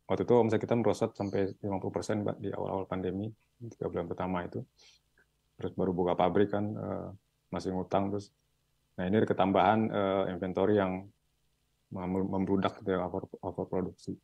waktu 0.05 0.27
itu 0.27 0.33
omset 0.37 0.59
kita 0.61 0.77
merosot 0.77 1.15
sampai 1.17 1.55
50% 1.57 2.21
Mbak, 2.21 2.37
di 2.43 2.49
awal-awal 2.53 2.85
pandemi, 2.85 3.31
tiga 3.69 3.91
bulan 3.91 4.07
pertama 4.09 4.41
itu. 4.47 4.65
Terus 5.59 5.71
baru 5.77 5.91
buka 5.93 6.17
pabrik 6.17 6.49
kan 6.49 6.65
uh, 6.73 7.09
masih 7.53 7.75
ngutang 7.75 8.09
terus. 8.09 8.33
Nah, 8.97 9.05
ini 9.05 9.21
ada 9.21 9.27
ketambahan 9.29 9.79
uh, 9.91 10.23
inventory 10.33 10.81
yang 10.81 11.05
membludak 11.91 12.79
gitu 12.79 12.95
ya 12.95 13.03
over, 13.03 13.27
overproduksi. 13.43 14.15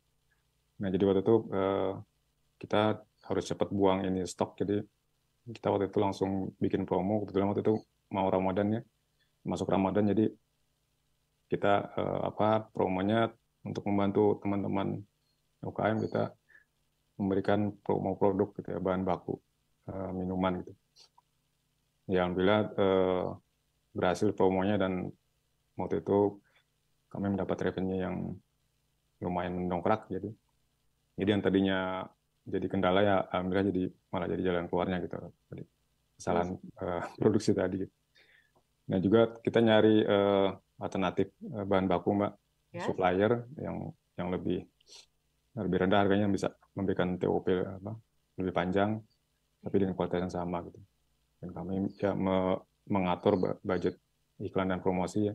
Nah, 0.80 0.88
jadi 0.88 1.04
waktu 1.04 1.20
itu 1.22 1.36
uh, 1.52 2.00
kita 2.58 3.04
harus 3.28 3.44
cepat 3.44 3.68
buang 3.70 4.02
ini 4.08 4.24
stok. 4.24 4.58
Jadi 4.58 4.80
kita 5.52 5.68
waktu 5.70 5.92
itu 5.92 5.98
langsung 6.00 6.56
bikin 6.58 6.88
promo. 6.88 7.22
Kebetulan 7.22 7.52
waktu 7.52 7.62
itu 7.62 7.74
mau 8.10 8.26
Ramadan 8.32 8.80
ya, 8.80 8.82
masuk 9.44 9.68
Ramadan. 9.68 10.08
Jadi 10.10 10.32
kita 11.48 11.96
apa 12.28 12.68
promonya 12.76 13.32
untuk 13.64 13.88
membantu 13.88 14.36
teman-teman 14.44 15.00
UKM 15.64 15.96
kita 16.04 16.37
memberikan 17.18 17.74
promo 17.82 18.14
produk 18.14 18.54
gitu 18.54 18.68
ya 18.72 18.80
bahan 18.80 19.02
baku 19.02 19.36
uh, 19.90 20.10
minuman 20.14 20.62
gitu. 20.62 20.72
Ya 22.08 22.24
alhamdulillah 22.24 22.60
uh, 22.78 23.26
berhasil 23.92 24.32
promonya 24.32 24.78
dan 24.78 25.10
waktu 25.76 26.00
itu 26.00 26.38
kami 27.12 27.34
mendapat 27.34 27.58
revenue 27.68 28.00
yang 28.00 28.16
lumayan 29.18 29.58
mendongkrak 29.58 30.06
jadi 30.08 30.30
jadi 31.18 31.28
yang 31.34 31.42
tadinya 31.42 31.78
jadi 32.48 32.66
kendala 32.70 33.00
ya 33.02 33.16
alhamdulillah 33.28 33.68
jadi 33.74 33.84
malah 34.14 34.28
jadi 34.30 34.42
jalan 34.46 34.64
keluarnya 34.70 34.96
gitu. 35.04 35.16
Jadi 35.52 35.62
kesalahan 36.16 36.48
uh, 36.80 37.02
produksi 37.20 37.52
tadi. 37.52 37.82
Nah 38.88 38.98
juga 39.02 39.36
kita 39.42 39.58
nyari 39.60 40.06
uh, 40.06 40.54
alternatif 40.80 41.34
uh, 41.50 41.66
bahan 41.66 41.90
baku 41.90 42.08
mbak 42.16 42.32
yes. 42.72 42.86
supplier 42.88 43.44
yang 43.60 43.92
yang 44.16 44.30
lebih 44.32 44.64
lebih 45.58 45.86
rendah 45.86 46.06
harganya 46.06 46.26
bisa 46.30 46.54
memberikan 46.78 47.18
TOP 47.18 47.50
apa, 47.50 47.92
lebih 48.38 48.52
panjang 48.54 48.98
tapi 49.58 49.76
dengan 49.82 49.94
kualitas 49.98 50.28
yang 50.28 50.34
sama 50.34 50.62
gitu. 50.66 50.78
Dan 51.38 51.50
kami 51.54 51.90
ya 51.98 52.14
me, 52.14 52.58
mengatur 52.86 53.58
budget 53.62 53.98
iklan 54.38 54.70
dan 54.70 54.78
promosi 54.78 55.30
ya. 55.30 55.34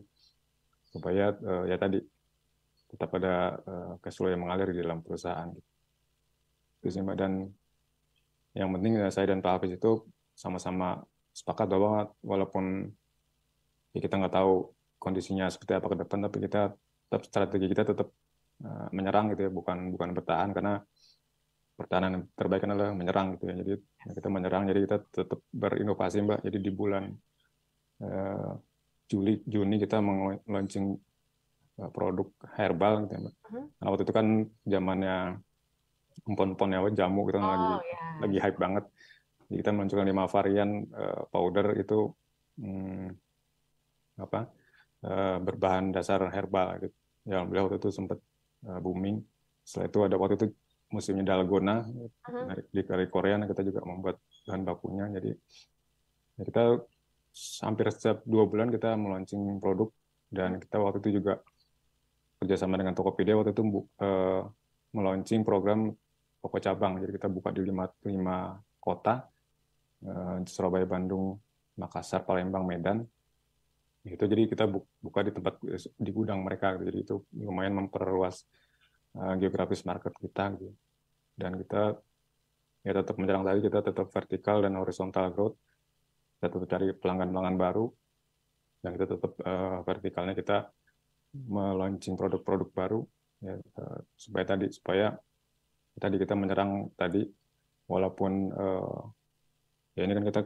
Supaya 0.88 1.34
uh, 1.34 1.64
ya 1.68 1.76
tadi 1.76 2.00
tetap 2.88 3.10
ada 3.18 3.58
uh, 3.66 3.92
cash 4.00 4.16
flow 4.16 4.30
yang 4.32 4.44
mengalir 4.44 4.72
di 4.72 4.80
dalam 4.80 5.04
perusahaan 5.04 5.48
gitu. 5.52 5.70
Gitu 6.80 6.88
sih 6.94 7.02
mbak. 7.04 7.16
Dan 7.20 7.48
yang 8.54 8.70
penting 8.70 9.02
ya, 9.02 9.10
saya 9.10 9.34
dan 9.34 9.42
Pak 9.42 9.60
Hafiz 9.60 9.76
itu 9.76 10.06
sama-sama 10.32 11.02
sepakat 11.34 11.66
bahwa 11.66 12.14
walaupun 12.22 12.94
ya 13.94 13.98
kita 13.98 14.18
nggak 14.18 14.34
tahu 14.34 14.70
kondisinya 15.02 15.50
seperti 15.50 15.74
apa 15.74 15.86
ke 15.90 15.96
depan 16.06 16.18
tapi 16.26 16.38
kita 16.46 16.62
tetap 17.10 17.22
strategi 17.26 17.66
kita 17.70 17.82
tetap 17.86 18.08
uh, 18.64 18.88
menyerang 18.90 19.30
gitu 19.36 19.46
ya 19.46 19.50
bukan 19.52 19.92
bukan 19.92 20.08
bertahan 20.16 20.50
karena 20.56 20.80
pertahanan 21.74 22.10
yang 22.18 22.24
terbaik 22.38 22.62
adalah 22.64 22.94
menyerang 22.94 23.34
gitu 23.36 23.44
ya 23.50 23.54
jadi 23.60 23.72
ya 23.78 24.10
kita 24.14 24.28
menyerang 24.30 24.62
jadi 24.70 24.80
kita 24.86 24.96
tetap 25.10 25.40
berinovasi 25.50 26.16
mbak 26.22 26.40
jadi 26.46 26.58
di 26.58 26.70
bulan 26.70 27.04
uh, 28.02 28.52
Juli 29.04 29.44
Juni 29.44 29.76
kita 29.76 30.00
launching 30.48 30.96
uh, 31.82 31.90
produk 31.92 32.30
herbal 32.56 33.04
gitu 33.04 33.12
ya 33.18 33.20
mbak. 33.26 33.34
Uh-huh. 33.34 33.64
Nah, 33.68 33.86
waktu 33.90 34.02
itu 34.06 34.14
kan 34.14 34.26
zamannya 34.64 35.16
empon-empon 36.24 36.70
ya 36.72 36.80
jamu 37.04 37.26
kita 37.26 37.38
oh, 37.38 37.44
lagi 37.44 37.70
yeah. 37.90 38.12
lagi 38.22 38.38
hype 38.38 38.58
banget 38.58 38.84
jadi 39.50 39.56
kita 39.60 39.70
meluncurkan 39.74 40.06
lima 40.08 40.24
varian 40.30 40.70
uh, 40.94 41.22
powder 41.28 41.66
itu 41.76 42.08
hmm, 42.62 43.12
apa 44.22 44.48
uh, 45.04 45.36
berbahan 45.42 45.90
dasar 45.92 46.22
herbal 46.30 46.80
gitu 46.80 46.96
ya 47.28 47.42
beliau 47.44 47.68
waktu 47.68 47.82
itu 47.82 47.90
sempat 47.92 48.20
uh, 48.68 48.80
booming 48.80 49.22
setelah 49.64 49.86
itu 49.88 49.98
ada 50.04 50.16
waktu 50.20 50.34
itu 50.40 50.46
musimnya 50.92 51.24
dalgona 51.34 51.82
uh-huh. 51.84 52.60
di 52.70 52.80
dari 52.84 53.06
Korea 53.08 53.40
kita 53.44 53.62
juga 53.64 53.80
membuat 53.82 54.20
bahan 54.44 54.62
bakunya 54.62 55.04
jadi 55.14 55.30
ya 56.38 56.42
kita 56.44 56.62
hampir 57.66 57.86
setiap 57.90 58.22
dua 58.22 58.46
bulan 58.46 58.70
kita 58.70 58.94
meluncing 58.94 59.58
produk 59.58 59.90
dan 60.30 60.58
kita 60.58 60.76
waktu 60.78 60.98
itu 61.02 61.22
juga 61.22 61.42
kerjasama 62.38 62.76
dengan 62.76 62.92
Tokopedia 62.92 63.38
waktu 63.38 63.56
itu 63.56 63.62
uh, 64.02 64.44
melaunching 64.94 65.42
program 65.42 65.90
Pokok 66.44 66.60
Cabang. 66.62 67.02
Jadi 67.02 67.16
kita 67.16 67.28
buka 67.32 67.50
di 67.50 67.64
lima, 67.64 67.88
lima 68.04 68.52
kota, 68.76 69.24
eh, 70.04 70.44
Surabaya, 70.44 70.84
Bandung, 70.84 71.40
Makassar, 71.80 72.22
Palembang, 72.28 72.68
Medan. 72.68 73.00
Itu 74.04 74.24
jadi 74.28 74.44
kita 74.44 74.68
buka 75.00 75.20
di 75.24 75.32
tempat 75.32 75.54
di 75.80 76.10
gudang 76.12 76.44
mereka. 76.44 76.76
Jadi 76.76 76.98
itu 77.00 77.24
lumayan 77.40 77.84
memperluas 77.84 78.44
uh, 79.16 79.34
geografis 79.40 79.82
market 79.88 80.12
kita. 80.20 80.52
Gitu. 80.60 80.76
Dan 81.34 81.56
kita 81.56 81.96
ya 82.84 82.92
tetap 82.92 83.16
menyerang 83.16 83.48
tadi 83.48 83.64
kita 83.64 83.80
tetap 83.80 84.06
vertikal 84.12 84.60
dan 84.60 84.76
horizontal 84.76 85.32
growth. 85.32 85.56
Kita 86.36 86.52
tetap 86.52 86.68
cari 86.68 86.92
pelanggan-pelanggan 86.92 87.56
baru 87.56 87.86
dan 88.84 88.90
kita 89.00 89.16
tetap 89.16 89.32
uh, 89.40 89.80
vertikalnya 89.80 90.36
kita 90.36 90.68
melaunching 91.32 92.20
produk-produk 92.20 92.68
baru 92.76 93.00
ya, 93.40 93.56
uh, 93.56 93.98
supaya 94.12 94.44
tadi 94.44 94.68
supaya 94.68 95.16
tadi 95.96 96.20
kita 96.20 96.36
menyerang 96.36 96.92
tadi 96.92 97.24
walaupun 97.88 98.52
uh, 98.52 99.02
ya 99.96 100.04
ini 100.04 100.12
kan 100.12 100.24
kita 100.28 100.40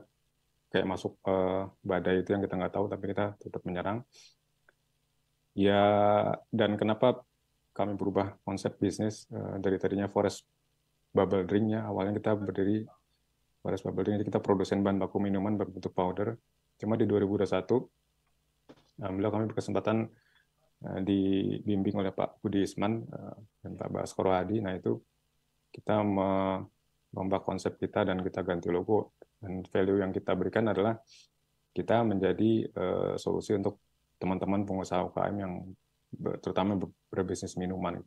kayak 0.69 0.87
masuk 0.87 1.17
uh, 1.25 1.73
badai 1.81 2.21
itu 2.21 2.37
yang 2.37 2.45
kita 2.45 2.55
nggak 2.61 2.75
tahu 2.77 2.87
tapi 2.93 3.05
kita 3.13 3.35
tetap 3.41 3.63
menyerang. 3.65 4.05
Ya 5.57 5.83
dan 6.53 6.77
kenapa 6.77 7.25
kami 7.73 7.97
berubah 7.97 8.37
konsep 8.45 8.77
bisnis 8.77 9.27
uh, 9.33 9.57
dari 9.59 9.81
tadinya 9.81 10.07
forest 10.07 10.45
bubble 11.09 11.49
drink 11.49 11.73
ya 11.73 11.89
awalnya 11.89 12.21
kita 12.21 12.37
berdiri 12.37 12.85
forest 13.65 13.83
bubble 13.89 14.05
drink 14.05 14.29
kita 14.29 14.45
produsen 14.45 14.85
bahan 14.85 15.01
baku 15.01 15.17
minuman 15.19 15.57
berbentuk 15.57 15.97
powder. 15.97 16.37
Cuma 16.79 16.95
di 16.95 17.09
2021 17.09 17.49
alhamdulillah 19.03 19.33
kami 19.33 19.45
berkesempatan 19.51 19.97
uh, 20.85 21.01
dibimbing 21.01 21.97
oleh 21.97 22.13
Pak 22.13 22.45
Budi 22.45 22.63
Isman 22.69 23.09
dan 23.65 23.73
Pak 23.73 23.89
Baskoro 23.89 24.37
Hadi. 24.37 24.61
Nah 24.61 24.77
itu 24.77 25.01
kita 25.73 26.01
merubah 26.05 27.41
konsep 27.41 27.81
kita 27.81 28.05
dan 28.05 28.21
kita 28.21 28.45
ganti 28.45 28.69
logo 28.69 29.18
dan 29.39 29.63
value 29.71 30.03
yang 30.03 30.11
kita 30.11 30.35
berikan 30.35 30.67
adalah 30.71 30.99
kita 31.71 32.03
menjadi 32.03 32.67
uh, 32.75 33.15
solusi 33.15 33.55
untuk 33.55 33.79
teman-teman 34.19 34.67
pengusaha 34.67 35.07
UKM 35.07 35.37
yang 35.39 35.53
terutama 36.43 36.75
berbisnis 37.07 37.55
minuman. 37.55 38.03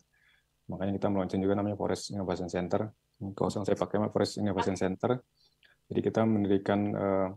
Makanya 0.68 0.98
kita 1.00 1.08
meluncurkan 1.08 1.40
juga 1.40 1.56
namanya 1.56 1.78
Forest 1.80 2.12
Innovation 2.12 2.50
Center. 2.52 2.92
Kawasan 3.22 3.64
saya 3.64 3.78
pakai 3.78 4.02
Forest 4.12 4.42
Innovation 4.42 4.76
Center. 4.76 5.22
Jadi 5.88 6.00
kita 6.04 6.24
mendirikan 6.28 6.80
uh, 6.96 7.30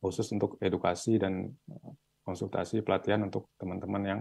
khusus 0.00 0.28
untuk 0.32 0.60
edukasi 0.60 1.16
dan 1.16 1.50
eh, 1.50 1.92
konsultasi 2.22 2.80
pelatihan 2.84 3.26
untuk 3.26 3.52
teman-teman 3.56 4.02
yang 4.04 4.20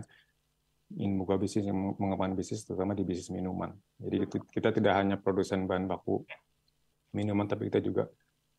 ingin 0.96 1.18
buka 1.18 1.36
bisnis, 1.42 1.66
yang 1.68 1.98
mengembangkan 1.98 2.38
bisnis, 2.38 2.62
terutama 2.64 2.94
di 2.94 3.02
bisnis 3.02 3.34
minuman. 3.34 3.74
Jadi 3.98 4.30
kita 4.54 4.70
tidak 4.70 4.94
hanya 4.98 5.18
produsen 5.18 5.66
bahan 5.66 5.90
baku 5.90 6.22
minuman, 7.18 7.50
tapi 7.50 7.74
kita 7.74 7.82
juga 7.82 8.06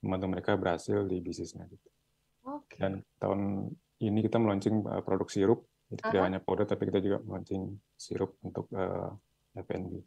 membantu 0.06 0.26
mereka 0.30 0.54
berhasil 0.54 1.02
di 1.04 1.18
bisnisnya 1.18 1.66
gitu. 1.66 1.88
Okay. 2.46 2.78
Dan 2.78 3.02
tahun 3.18 3.70
ini 3.98 4.18
kita 4.22 4.38
meluncing 4.38 4.86
uh, 4.86 5.02
produk 5.02 5.26
sirup, 5.26 5.60
jadi 5.90 6.00
tidak 6.06 6.22
hanya 6.22 6.38
powder 6.38 6.62
tapi 6.62 6.86
kita 6.86 7.02
juga 7.02 7.18
meluncing 7.26 7.74
sirup 7.98 8.38
untuk 8.46 8.70
uh, 8.70 9.10
F&B. 9.58 9.98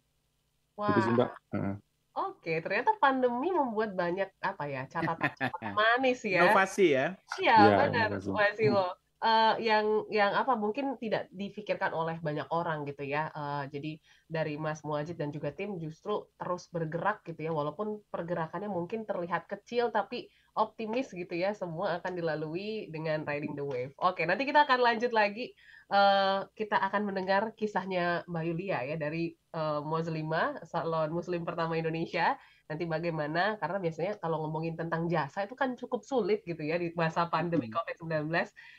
Wah. 0.79 0.87
Gitu 0.95 0.99
sih 1.03 1.11
Mbak. 1.13 1.29
Uh. 1.51 1.75
Oke, 2.19 2.63
ternyata 2.63 2.95
pandemi 2.99 3.51
membuat 3.51 3.95
banyak 3.95 4.31
apa 4.39 4.63
ya 4.67 4.87
catatan 4.87 5.31
manis 5.77 6.23
ya. 6.23 6.47
Inovasi 6.47 6.87
ya. 6.95 7.05
Iya, 7.39 7.55
ya, 7.59 7.77
benar, 7.87 8.07
Mas 8.15 8.59
Iwo 8.59 8.95
uh, 9.23 9.55
yang 9.59 10.07
yang 10.11 10.31
apa 10.35 10.55
mungkin 10.55 10.95
tidak 10.99 11.27
difikirkan 11.31 11.91
oleh 11.95 12.17
banyak 12.19 12.47
orang 12.51 12.87
gitu 12.87 13.03
ya. 13.03 13.31
Uh, 13.31 13.63
jadi 13.71 13.99
dari 14.27 14.55
Mas 14.55 14.83
Muajid 14.83 15.19
dan 15.19 15.29
juga 15.31 15.51
tim 15.51 15.79
justru 15.79 16.27
terus 16.39 16.67
bergerak 16.71 17.23
gitu 17.27 17.47
ya, 17.47 17.51
walaupun 17.51 17.99
pergerakannya 18.11 18.71
mungkin 18.71 19.03
terlihat 19.03 19.47
kecil 19.47 19.91
tapi 19.91 20.27
optimis 20.57 21.13
gitu 21.15 21.35
ya, 21.35 21.55
semua 21.55 22.01
akan 22.03 22.19
dilalui 22.19 22.91
dengan 22.91 23.23
riding 23.23 23.55
the 23.55 23.63
wave. 23.63 23.93
Oke, 24.01 24.27
nanti 24.27 24.43
kita 24.43 24.67
akan 24.67 24.79
lanjut 24.81 25.11
lagi. 25.15 25.55
Uh, 25.89 26.45
kita 26.53 26.77
akan 26.77 27.01
mendengar 27.09 27.49
kisahnya 27.57 28.21
Mbak 28.29 28.43
Yulia 28.45 28.85
ya 28.85 28.95
dari 28.99 29.33
uh, 29.57 29.81
Muslimah, 29.81 30.61
salon 30.61 31.09
Muslim 31.09 31.41
pertama 31.41 31.81
Indonesia 31.81 32.37
nanti 32.69 32.85
bagaimana? 32.85 33.57
Karena 33.57 33.81
biasanya 33.81 34.13
kalau 34.21 34.45
ngomongin 34.45 34.77
tentang 34.77 35.09
jasa 35.09 35.49
itu 35.49 35.57
kan 35.57 35.73
cukup 35.73 36.05
sulit 36.05 36.45
gitu 36.45 36.61
ya 36.61 36.77
di 36.77 36.93
masa 36.93 37.25
pandemi 37.25 37.65
COVID-19 37.73 38.29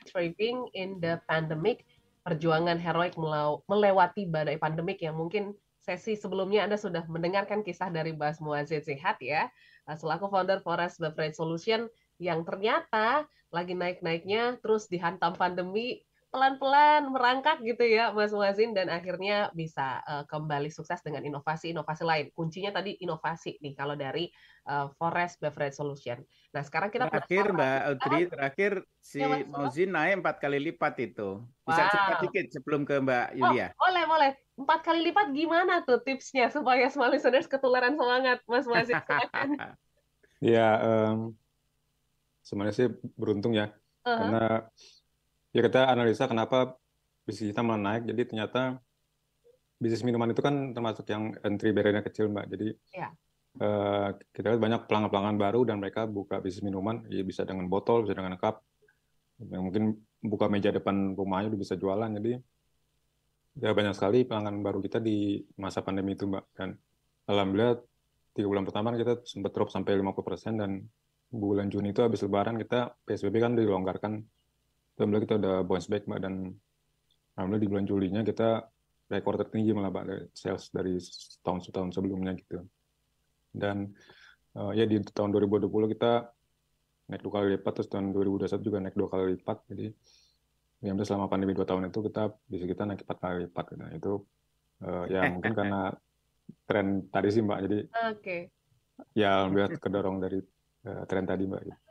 thriving 0.06 0.70
in 0.78 1.02
the 1.02 1.18
pandemic 1.26 1.82
perjuangan 2.22 2.78
heroik 2.78 3.18
melewati 3.66 4.30
badai 4.30 4.62
pandemik 4.62 5.02
yang 5.02 5.18
mungkin 5.18 5.58
sesi 5.82 6.14
sebelumnya 6.14 6.70
Anda 6.70 6.78
sudah 6.78 7.02
mendengarkan 7.10 7.66
kisah 7.66 7.90
dari 7.90 8.14
Bas 8.14 8.38
Muazzez 8.38 8.86
Sehat 8.86 9.18
ya. 9.18 9.50
Eh, 9.90 9.96
selaku 9.98 10.30
founder 10.30 10.62
Forest 10.62 11.02
Beverage 11.02 11.34
Solution 11.34 11.90
yang 12.22 12.46
ternyata 12.46 13.26
lagi 13.50 13.74
naik-naiknya 13.74 14.62
terus 14.62 14.86
dihantam 14.86 15.34
pandemi 15.34 16.06
pelan-pelan 16.30 17.10
merangkak 17.10 17.58
gitu 17.66 17.82
ya 17.82 18.14
Mas 18.14 18.30
Muazin 18.30 18.70
dan 18.70 18.86
akhirnya 18.86 19.50
bisa 19.50 19.98
uh, 20.06 20.22
kembali 20.30 20.70
sukses 20.70 21.02
dengan 21.02 21.26
inovasi-inovasi 21.26 22.02
lain. 22.06 22.26
Kuncinya 22.30 22.70
tadi 22.70 22.94
inovasi 23.02 23.58
nih 23.58 23.74
kalau 23.74 23.98
dari 23.98 24.30
uh, 24.70 24.86
Forest 24.94 25.42
Beverage 25.42 25.74
Solution. 25.74 26.22
Nah 26.54 26.62
sekarang 26.62 26.94
kita 26.94 27.10
terakhir 27.10 27.50
Mbak 27.50 27.78
Audrey 27.82 28.22
terakhir 28.30 28.72
si 29.02 29.18
ya, 29.18 29.42
Mauzin 29.50 29.90
naik 29.90 30.22
empat 30.22 30.38
kali 30.38 30.62
lipat 30.70 30.94
itu. 31.02 31.42
Bisa 31.66 31.82
wow. 31.82 31.90
cepat 31.90 32.16
dikit 32.22 32.46
sebelum 32.54 32.86
ke 32.86 33.02
Mbak 33.02 33.26
oh, 33.26 33.38
Yulia. 33.42 33.66
Oh, 33.74 33.90
boleh 33.90 34.04
boleh. 34.06 34.30
Empat 34.54 34.80
kali 34.86 35.00
lipat 35.10 35.34
gimana 35.34 35.82
tuh 35.82 35.98
tipsnya 35.98 36.46
supaya 36.54 36.86
small 36.94 37.10
listeners 37.10 37.50
ketularan 37.50 37.98
semangat 37.98 38.38
Mas 38.46 38.70
Muazin? 38.70 39.02
ya 40.40 40.78
um, 40.78 41.34
sebenarnya 42.46 42.74
sih 42.74 42.88
beruntung 43.18 43.52
ya 43.52 43.68
uh 43.68 44.08
-huh. 44.08 44.16
karena 44.16 44.44
ya 45.50 45.60
kita 45.66 45.90
analisa 45.90 46.30
kenapa 46.30 46.78
bisnis 47.26 47.52
kita 47.52 47.62
malah 47.62 47.80
naik. 47.80 48.02
Jadi 48.10 48.22
ternyata 48.34 48.78
bisnis 49.80 50.02
minuman 50.04 50.30
itu 50.30 50.42
kan 50.42 50.74
termasuk 50.74 51.06
yang 51.08 51.34
entry 51.46 51.70
barrier 51.70 52.02
kecil, 52.02 52.28
Mbak. 52.30 52.46
Jadi 52.52 52.68
ya. 52.94 53.08
uh, 53.62 54.08
kita 54.34 54.54
lihat 54.54 54.60
banyak 54.60 54.80
pelanggan-pelanggan 54.86 55.36
baru 55.38 55.60
dan 55.66 55.76
mereka 55.80 56.04
buka 56.04 56.42
bisnis 56.42 56.66
minuman, 56.66 57.06
ya 57.08 57.22
bisa 57.22 57.46
dengan 57.46 57.66
botol, 57.70 58.04
bisa 58.04 58.14
dengan 58.16 58.36
cup. 58.36 58.62
Yang 59.40 59.62
mungkin 59.62 59.84
buka 60.20 60.46
meja 60.52 60.68
depan 60.68 61.16
rumahnya 61.16 61.54
udah 61.54 61.60
bisa 61.60 61.74
jualan. 61.78 62.10
Jadi 62.20 62.32
ya 63.60 63.70
banyak 63.74 63.94
sekali 63.96 64.28
pelanggan 64.28 64.62
baru 64.62 64.78
kita 64.84 64.98
di 65.00 65.40
masa 65.56 65.80
pandemi 65.80 66.14
itu, 66.18 66.28
Mbak. 66.28 66.44
Dan 66.54 66.76
alhamdulillah 67.30 67.80
tiga 68.36 68.46
bulan 68.46 68.64
pertama 68.68 68.94
kita 68.94 69.26
sempat 69.26 69.50
drop 69.50 69.72
sampai 69.72 69.98
50% 69.98 70.60
dan 70.60 70.86
bulan 71.30 71.70
Juni 71.70 71.94
itu 71.94 72.02
habis 72.02 72.22
lebaran 72.26 72.58
kita 72.58 72.94
PSBB 73.06 73.38
kan 73.38 73.54
dilonggarkan 73.54 74.22
alhamdulillah 75.00 75.24
kita 75.24 75.36
udah 75.40 75.56
bounce 75.64 75.88
back 75.88 76.04
mbak 76.04 76.20
dan 76.20 76.52
alhamdulillah 77.34 77.64
di 77.64 77.70
bulan 77.72 77.84
Julinya 77.88 78.20
kita 78.20 78.68
rekor 79.08 79.40
tertinggi 79.40 79.72
malah 79.72 79.88
mbak 79.88 80.04
dari 80.04 80.24
sales 80.36 80.68
dari 80.68 80.94
tahun-tahun 81.40 81.90
sebelumnya 81.96 82.36
gitu 82.36 82.60
dan 83.56 83.90
uh, 84.60 84.76
ya 84.76 84.84
di 84.84 85.00
tahun 85.00 85.32
2020 85.32 85.94
kita 85.96 86.28
naik 87.10 87.26
dua 87.26 87.32
kali 87.42 87.46
lipat 87.58 87.72
terus 87.74 87.88
tahun 87.90 88.14
2021 88.14 88.62
juga 88.62 88.78
naik 88.78 88.94
dua 88.94 89.08
kali 89.10 89.34
lipat 89.34 89.58
jadi 89.66 89.90
yang 90.80 90.96
selama 91.04 91.28
pandemi 91.28 91.52
dua 91.52 91.68
tahun 91.68 91.92
itu 91.92 92.00
kita 92.08 92.32
bisa 92.48 92.64
kita 92.64 92.82
naik 92.88 93.04
empat 93.04 93.18
kali 93.20 93.36
lipat 93.44 93.64
gitu. 93.68 93.76
Nah, 93.76 93.90
itu 93.92 94.12
uh, 94.80 95.04
ya 95.12 95.28
mungkin 95.28 95.52
karena 95.52 95.92
tren 96.64 97.04
tadi 97.12 97.28
sih 97.28 97.42
mbak 97.44 97.58
jadi 97.68 97.78
okay. 98.16 98.40
ya 99.12 99.44
alhamdulillah 99.44 99.76
kedorong 99.76 100.16
dari 100.24 100.40
uh, 100.88 101.04
tren 101.04 101.28
tadi 101.28 101.44
mbak 101.44 101.62
gitu. 101.68 101.89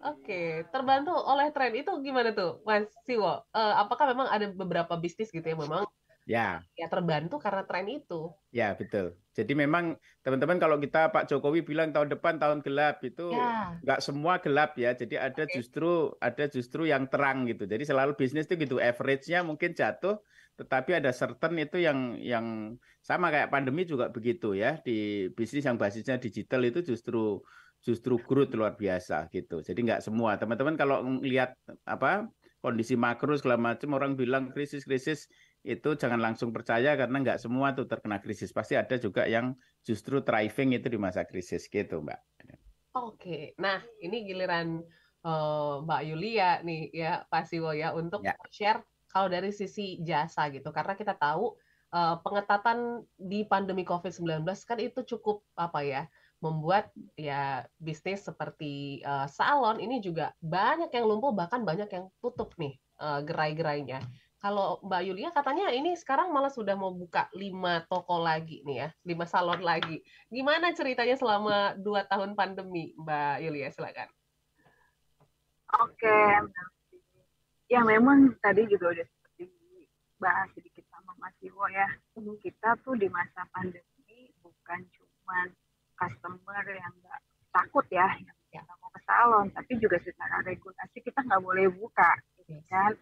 Oke, 0.00 0.64
terbantu 0.72 1.12
oleh 1.12 1.52
tren 1.52 1.76
itu 1.76 1.92
gimana 2.00 2.32
tuh, 2.32 2.64
Mas 2.64 2.88
Siwo? 3.04 3.44
Uh, 3.52 3.74
apakah 3.76 4.08
memang 4.08 4.32
ada 4.32 4.48
beberapa 4.48 4.96
bisnis 4.96 5.28
gitu 5.28 5.44
yang 5.44 5.60
memang 5.60 5.84
ya 6.28 6.62
ya 6.78 6.86
terbantu 6.88 7.36
karena 7.36 7.68
tren 7.68 7.84
itu? 7.90 8.32
Ya 8.48 8.72
betul. 8.72 9.18
Jadi 9.36 9.52
memang 9.52 10.00
teman-teman 10.24 10.56
kalau 10.56 10.76
kita 10.80 11.12
Pak 11.12 11.28
Jokowi 11.28 11.64
bilang 11.64 11.92
tahun 11.92 12.12
depan 12.16 12.40
tahun 12.40 12.64
gelap 12.64 13.04
itu 13.04 13.28
ya. 13.28 13.76
nggak 13.84 14.00
semua 14.00 14.40
gelap 14.40 14.72
ya. 14.80 14.96
Jadi 14.96 15.20
ada 15.20 15.44
okay. 15.44 15.60
justru 15.60 16.16
ada 16.22 16.44
justru 16.48 16.88
yang 16.88 17.04
terang 17.10 17.44
gitu. 17.44 17.68
Jadi 17.68 17.84
selalu 17.84 18.16
bisnis 18.16 18.48
itu 18.48 18.56
gitu. 18.56 18.76
Average-nya 18.80 19.44
mungkin 19.44 19.76
jatuh, 19.76 20.16
tetapi 20.56 20.96
ada 20.96 21.12
certain 21.12 21.60
itu 21.60 21.76
yang 21.76 22.16
yang 22.16 22.76
sama 23.04 23.28
kayak 23.28 23.52
pandemi 23.52 23.84
juga 23.84 24.08
begitu 24.08 24.56
ya. 24.56 24.80
Di 24.80 25.28
bisnis 25.36 25.68
yang 25.68 25.76
basisnya 25.76 26.16
digital 26.16 26.64
itu 26.64 26.80
justru 26.84 27.44
justru 27.80 28.20
growth 28.20 28.52
luar 28.52 28.76
biasa 28.76 29.28
gitu. 29.32 29.64
Jadi 29.64 29.80
nggak 29.88 30.00
semua 30.04 30.36
teman-teman 30.36 30.76
kalau 30.76 31.00
lihat 31.24 31.56
apa 31.88 32.28
kondisi 32.60 32.92
makro 32.94 33.32
segala 33.40 33.56
macam 33.56 33.96
orang 33.96 34.14
bilang 34.20 34.52
krisis-krisis 34.52 35.32
itu 35.64 35.92
jangan 35.96 36.20
langsung 36.20 36.52
percaya 36.52 36.96
karena 36.96 37.16
nggak 37.20 37.40
semua 37.40 37.72
tuh 37.72 37.88
terkena 37.88 38.20
krisis. 38.20 38.52
Pasti 38.52 38.76
ada 38.76 38.96
juga 39.00 39.24
yang 39.24 39.56
justru 39.84 40.20
thriving 40.20 40.76
itu 40.76 40.92
di 40.92 41.00
masa 41.00 41.24
krisis 41.24 41.68
gitu, 41.68 42.04
Mbak. 42.04 42.20
Oke, 42.90 43.54
nah 43.54 43.78
ini 44.02 44.26
giliran 44.26 44.82
uh, 45.22 45.84
Mbak 45.86 46.02
Yulia 46.10 46.58
nih 46.64 46.90
ya 46.90 47.22
Pak 47.28 47.46
Siwo 47.46 47.70
ya 47.70 47.94
untuk 47.94 48.24
ya. 48.24 48.34
share 48.50 48.82
kalau 49.10 49.30
dari 49.30 49.54
sisi 49.54 50.02
jasa 50.02 50.50
gitu 50.50 50.70
karena 50.74 50.98
kita 50.98 51.14
tahu 51.14 51.54
uh, 51.94 52.18
pengetatan 52.22 53.06
di 53.14 53.46
pandemi 53.46 53.86
COVID-19 53.86 54.42
kan 54.66 54.78
itu 54.82 55.00
cukup 55.06 55.46
apa 55.54 55.80
ya 55.86 56.02
membuat 56.40 56.88
ya 57.20 57.68
bisnis 57.76 58.24
seperti 58.24 59.04
uh, 59.04 59.28
salon 59.28 59.76
ini 59.76 60.00
juga 60.00 60.32
banyak 60.40 60.88
yang 60.88 61.04
lumpuh 61.04 61.36
bahkan 61.36 61.62
banyak 61.62 61.88
yang 61.92 62.08
tutup 62.24 62.56
nih 62.56 62.80
uh, 63.00 63.20
gerai-gerainya. 63.20 64.00
Kalau 64.40 64.80
Mbak 64.80 65.02
Yulia 65.04 65.28
katanya 65.36 65.68
ini 65.68 65.92
sekarang 65.92 66.32
malah 66.32 66.48
sudah 66.48 66.72
mau 66.72 66.96
buka 66.96 67.28
lima 67.36 67.84
toko 67.92 68.24
lagi 68.24 68.64
nih 68.64 68.76
ya, 68.80 68.88
lima 69.04 69.28
salon 69.28 69.60
lagi. 69.60 70.00
Gimana 70.32 70.72
ceritanya 70.72 71.12
selama 71.12 71.76
dua 71.76 72.08
tahun 72.08 72.32
pandemi, 72.32 72.96
Mbak 72.96 73.36
Yulia? 73.44 73.68
Silakan. 73.68 74.08
Oke, 75.84 76.18
ya 77.68 77.84
memang 77.84 78.32
tadi 78.40 78.64
juga 78.64 78.96
udah 78.96 79.06
seperti 79.06 79.44
bahas 80.16 80.48
sedikit 80.56 80.88
sama 80.88 81.12
Mas 81.20 81.36
Iwo 81.44 81.68
ya. 81.68 81.86
Kita 82.40 82.80
tuh 82.80 82.96
di 82.96 83.12
masa 83.12 83.44
pandemi 83.52 84.32
bukan 84.40 84.80
cuma 84.96 85.52
customer 86.00 86.64
yang 86.64 86.92
nggak 87.04 87.20
takut 87.52 87.84
ya, 87.92 88.08
yang 88.56 88.64
nggak 88.64 88.78
mau 88.80 88.88
ke 88.88 89.00
salon, 89.04 89.46
tapi 89.52 89.76
juga 89.76 90.00
secara 90.00 90.40
regulasi 90.40 90.98
kita 91.04 91.20
nggak 91.20 91.44
boleh 91.44 91.68
buka, 91.68 92.10
gitu 92.40 92.56
kan? 92.72 92.96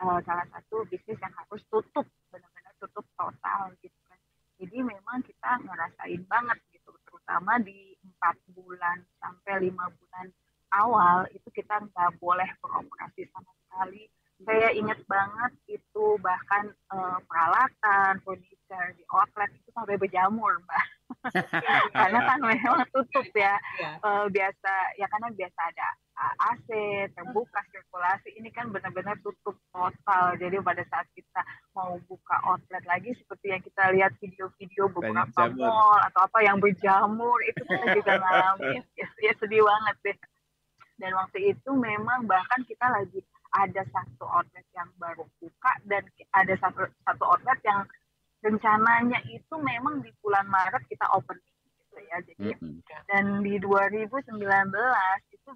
uh, 0.00 0.18
salah 0.24 0.46
satu 0.48 0.88
bisnis 0.88 1.18
yang 1.20 1.34
harus 1.36 1.60
tutup 1.68 2.06
benar-benar 2.32 2.72
tutup 2.80 3.04
total 3.14 3.70
gitu 3.84 3.98
kan. 4.08 4.18
Jadi 4.62 4.78
memang 4.80 5.20
kita 5.26 5.50
ngerasain 5.60 6.22
banget 6.26 6.58
gitu. 6.72 6.90
Terutama 7.04 7.60
di 7.60 7.94
empat 8.00 8.36
bulan 8.56 9.04
sampai 9.20 9.68
lima 9.68 9.90
bulan 9.92 10.26
awal 10.72 11.28
itu 11.36 11.48
kita 11.52 11.82
nggak 11.82 12.16
boleh 12.18 12.48
beroperasi 12.64 13.28
sama 13.30 13.52
sekali 13.66 14.08
saya 14.42 14.68
ingat 14.74 14.98
banget 15.06 15.52
itu 15.70 16.04
bahkan 16.18 16.70
uh, 16.90 17.18
peralatan 17.26 18.18
furniture 18.26 18.88
di 18.96 19.04
outlet 19.12 19.50
itu 19.54 19.68
sampai 19.74 19.98
berjamur 19.98 20.58
mbak. 20.64 20.84
Karena 21.96 22.20
kan 22.24 22.40
memang 22.40 22.88
tutup 22.90 23.26
ya. 23.36 23.60
Uh, 24.00 24.26
biasa 24.32 24.72
ya 24.96 25.06
karena 25.12 25.28
biasa 25.30 25.60
ada 25.60 25.88
AC 26.48 26.68
terbuka 27.12 27.60
sirkulasi 27.72 28.36
ini 28.38 28.48
kan 28.52 28.70
benar-benar 28.72 29.18
tutup 29.20 29.58
total. 29.72 30.36
Jadi 30.38 30.56
pada 30.60 30.82
saat 30.88 31.06
kita 31.12 31.40
mau 31.76 31.98
buka 32.06 32.36
outlet 32.46 32.84
lagi 32.88 33.12
seperti 33.16 33.52
yang 33.52 33.62
kita 33.62 33.92
lihat 33.92 34.12
video-video 34.20 34.88
beberapa 34.92 35.42
mall 35.56 35.98
atau 36.08 36.20
apa 36.24 36.38
yang 36.44 36.56
berjamur 36.62 37.38
itu 37.44 37.62
kita 37.64 37.86
juga 37.96 38.12
ngalamin. 38.20 38.82
Ya, 38.96 39.06
ya 39.30 39.32
sedih 39.36 39.62
banget 39.64 39.96
deh. 40.04 40.18
Dan 41.00 41.12
waktu 41.18 41.38
itu 41.56 41.70
memang 41.74 42.28
bahkan 42.30 42.62
kita 42.62 42.86
lagi 42.86 43.20
ada 43.52 43.82
satu 43.92 44.24
outlet 44.24 44.66
yang 44.72 44.88
baru 44.96 45.28
buka 45.40 45.72
dan 45.84 46.02
ada 46.32 46.54
satu 46.56 46.88
satu 47.04 47.24
outlet 47.24 47.60
yang 47.64 47.84
rencananya 48.42 49.20
itu 49.28 49.54
memang 49.60 50.02
di 50.02 50.10
bulan 50.24 50.48
Maret 50.48 50.82
kita 50.88 51.06
opening 51.12 51.56
gitu 51.76 52.00
ya 52.08 52.18
jadi 52.24 52.50
mm 52.56 52.80
-hmm. 52.80 53.02
dan 53.06 53.24
di 53.44 53.60
2019 53.60 54.40
itu 55.30 55.50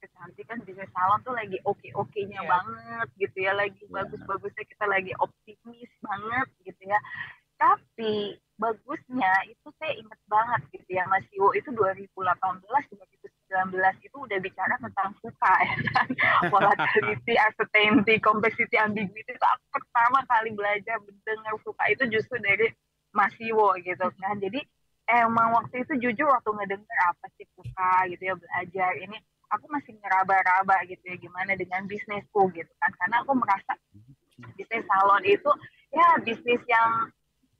kecantikan 0.00 0.58
bisnis 0.64 0.88
salon 0.96 1.20
tuh 1.22 1.36
lagi 1.36 1.60
oke-okenya 1.68 2.40
yeah. 2.40 2.48
banget 2.48 3.08
gitu 3.20 3.38
ya 3.44 3.52
lagi 3.52 3.84
yeah. 3.84 4.00
bagus-bagusnya 4.00 4.64
kita 4.64 4.84
lagi 4.88 5.12
optimis 5.20 5.92
banget 6.00 6.48
gitu 6.64 6.82
ya 6.88 6.98
tapi 7.60 8.40
bagusnya 8.56 9.32
itu 9.52 9.68
saya 9.76 9.92
inget 9.92 10.20
banget 10.24 10.62
gitu 10.72 10.88
ya 10.88 11.04
Mas 11.12 11.24
Iwo 11.36 11.52
itu 11.52 11.68
2018 11.68 12.08
2019 12.32 13.39
itu 14.00 14.16
udah 14.16 14.38
bicara 14.38 14.74
tentang 14.78 15.10
suka 15.18 15.52
ya 15.68 15.76
kan? 15.90 16.08
Volatility, 16.48 17.34
uncertainty, 17.34 18.14
complexity, 18.22 18.76
ambiguity 18.78 19.34
itu 19.34 19.46
aku 19.46 19.64
pertama 19.74 20.22
kali 20.30 20.54
belajar 20.54 20.96
mendengar 21.02 21.54
suka 21.66 21.84
itu 21.90 22.06
justru 22.08 22.38
dari 22.38 22.70
Mas 23.10 23.34
Iwo 23.42 23.74
gitu 23.82 24.06
kan? 24.22 24.38
Jadi 24.38 24.62
emang 25.10 25.58
waktu 25.58 25.82
itu 25.82 25.98
jujur 25.98 26.30
waktu 26.30 26.50
ngedenger 26.54 26.98
apa 27.10 27.26
sih 27.34 27.46
suka 27.58 28.06
gitu 28.14 28.22
ya 28.30 28.34
belajar 28.38 28.90
ini 29.02 29.18
aku 29.50 29.66
masih 29.66 29.98
ngeraba-raba 29.98 30.86
gitu 30.86 31.02
ya 31.10 31.16
gimana 31.18 31.58
dengan 31.58 31.84
bisnisku 31.90 32.46
gitu 32.54 32.70
kan? 32.78 32.90
Karena 32.94 33.26
aku 33.26 33.34
merasa 33.34 33.74
bisnis 34.54 34.86
salon 34.86 35.24
itu 35.26 35.50
ya 35.90 36.06
bisnis 36.22 36.62
yang 36.70 37.10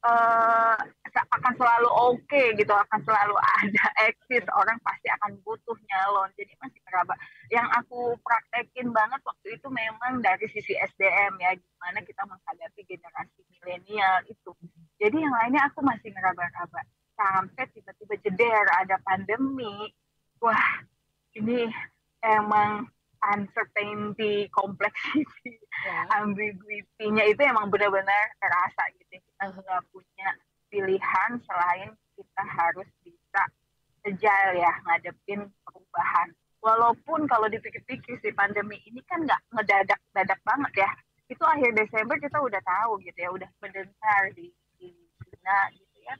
uh, 0.04 0.76
akan 1.10 1.52
selalu 1.56 1.88
oke 1.90 2.22
okay, 2.26 2.54
gitu 2.54 2.70
akan 2.70 3.00
selalu 3.02 3.34
ada 3.60 3.84
exit 4.06 4.44
orang 4.54 4.78
pasti 4.84 5.08
akan 5.10 5.36
butuh 5.42 5.76
nyalon. 5.76 6.30
Jadi 6.38 6.52
masih 6.60 6.80
meraba 6.86 7.14
yang 7.50 7.66
aku 7.74 8.16
praktekin 8.22 8.94
banget 8.94 9.20
waktu 9.26 9.58
itu 9.58 9.68
memang 9.68 10.22
dari 10.22 10.46
sisi 10.52 10.76
SDM 10.76 11.36
ya 11.40 11.52
gimana 11.56 11.98
kita 12.04 12.22
menghadapi 12.24 12.80
generasi 12.86 13.40
milenial 13.50 14.22
itu. 14.28 14.50
Jadi 15.00 15.16
yang 15.16 15.34
lainnya 15.34 15.68
aku 15.68 15.80
masih 15.84 16.12
ngeraba-raba 16.12 16.80
sampai 17.16 17.64
tiba-tiba 17.72 18.14
jeder 18.24 18.64
ada 18.76 18.96
pandemi. 19.04 19.92
Wah 20.40 20.84
ini 21.36 21.68
emang 22.24 22.88
uncertainty, 23.20 24.48
complexity, 24.58 25.60
yeah. 25.86 26.04
ambiguity-nya 26.20 27.24
itu 27.28 27.40
emang 27.44 27.68
benar-benar 27.72 28.34
terasa 28.40 28.82
gitu. 28.98 29.20
Kita 29.20 29.44
nggak 29.54 29.82
punya 29.94 30.28
pilihan 30.70 31.30
selain 31.44 31.90
kita 32.14 32.42
harus 32.44 32.88
bisa 33.02 33.42
agile 34.06 34.52
ya 34.60 34.72
ngadepin 34.86 35.48
perubahan. 35.66 36.28
Walaupun 36.60 37.24
kalau 37.24 37.48
dipikir-pikir 37.48 38.20
si 38.20 38.30
pandemi 38.36 38.76
ini 38.84 39.00
kan 39.08 39.24
nggak 39.24 39.40
ngedadak-dadak 39.56 40.40
banget 40.44 40.72
ya. 40.84 40.90
Itu 41.30 41.42
akhir 41.46 41.72
Desember 41.78 42.18
kita 42.20 42.42
udah 42.42 42.60
tahu 42.60 43.00
gitu 43.06 43.16
ya, 43.16 43.30
udah 43.30 43.48
mendengar 43.62 44.22
di, 44.34 44.50
di 44.76 44.90
China 45.22 45.58
gitu 45.72 45.96
ya, 46.04 46.14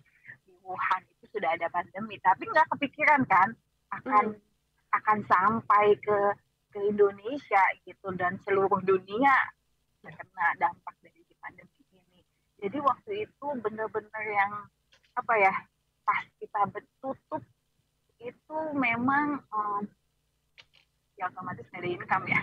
di 0.47 0.53
Wuhan 0.65 1.03
itu 1.19 1.25
sudah 1.37 1.51
ada 1.53 1.69
pandemi. 1.69 2.17
Tapi 2.23 2.47
nggak 2.47 2.69
kepikiran 2.77 3.27
kan 3.29 3.53
akan 3.91 4.39
hmm. 4.39 4.97
akan 4.97 5.19
sampai 5.29 5.99
ke 6.01 6.19
ke 6.71 6.79
Indonesia 6.87 7.63
gitu 7.83 8.15
dan 8.15 8.39
seluruh 8.47 8.81
dunia 8.83 9.35
terkena 10.01 10.47
dampak 10.57 10.95
dari 11.05 11.21
pandemi 11.39 11.83
ini. 11.93 12.21
Jadi 12.63 12.79
waktu 12.81 13.13
itu 13.29 13.47
benar-benar 13.61 14.25
yang 14.25 14.53
apa 15.19 15.35
ya 15.37 15.55
pas 16.07 16.25
kita 16.39 16.61
bertutup 16.71 17.43
itu 18.21 18.59
memang 18.77 19.41
um, 19.53 19.83
ya 21.17 21.29
otomatis 21.29 21.65
nggak 21.69 21.83
ada 21.85 21.91
income 21.91 22.25
ya. 22.29 22.41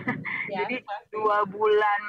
ya 0.52 0.58
Jadi 0.64 0.76
pasti. 0.86 1.10
dua 1.14 1.42
bulan 1.48 2.02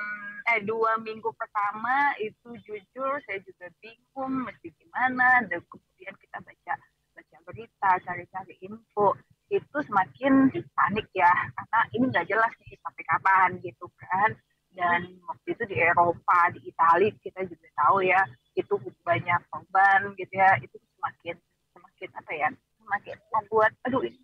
eh 0.49 0.61
dua 0.65 0.97
minggu 1.01 1.29
pertama 1.37 2.13
itu 2.17 2.57
jujur 2.65 3.21
saya 3.25 3.39
juga 3.41 3.69
bingung 3.81 4.45
mesti 4.45 4.69
gimana. 4.77 5.45
Dan 5.49 5.61
kemudian 5.65 6.13
kita 6.17 6.37
baca 6.41 6.73
baca 7.13 7.37
berita, 7.45 7.91
cari-cari 8.05 8.55
info 8.63 9.17
itu 9.49 9.77
semakin 9.81 10.53
panik 10.53 11.07
ya 11.17 11.33
karena 11.57 11.79
ini 11.97 12.05
nggak 12.13 12.27
jelas 12.29 12.53
nih 12.61 12.77
sampai 12.85 13.03
kapan 13.05 13.49
gitu 13.65 13.85
kan 13.97 14.29
dan 14.77 15.01
waktu 15.25 15.57
itu 15.57 15.63
di 15.65 15.75
Eropa 15.81 16.53
di 16.53 16.61
Italia 16.69 17.09
kita 17.19 17.41
juga 17.49 17.67
tahu 17.73 18.05
ya 18.05 18.21
itu 18.53 18.73
banyak 19.01 19.41
korban 19.49 20.13
gitu 20.13 20.33
ya 20.37 20.53
itu 20.61 20.77
semakin 20.97 21.35
semakin 21.73 22.09
apa 22.13 22.31
ya 22.37 22.49
semakin 22.77 23.17
membuat 23.33 23.71
aduh 23.89 24.05
ini 24.05 24.21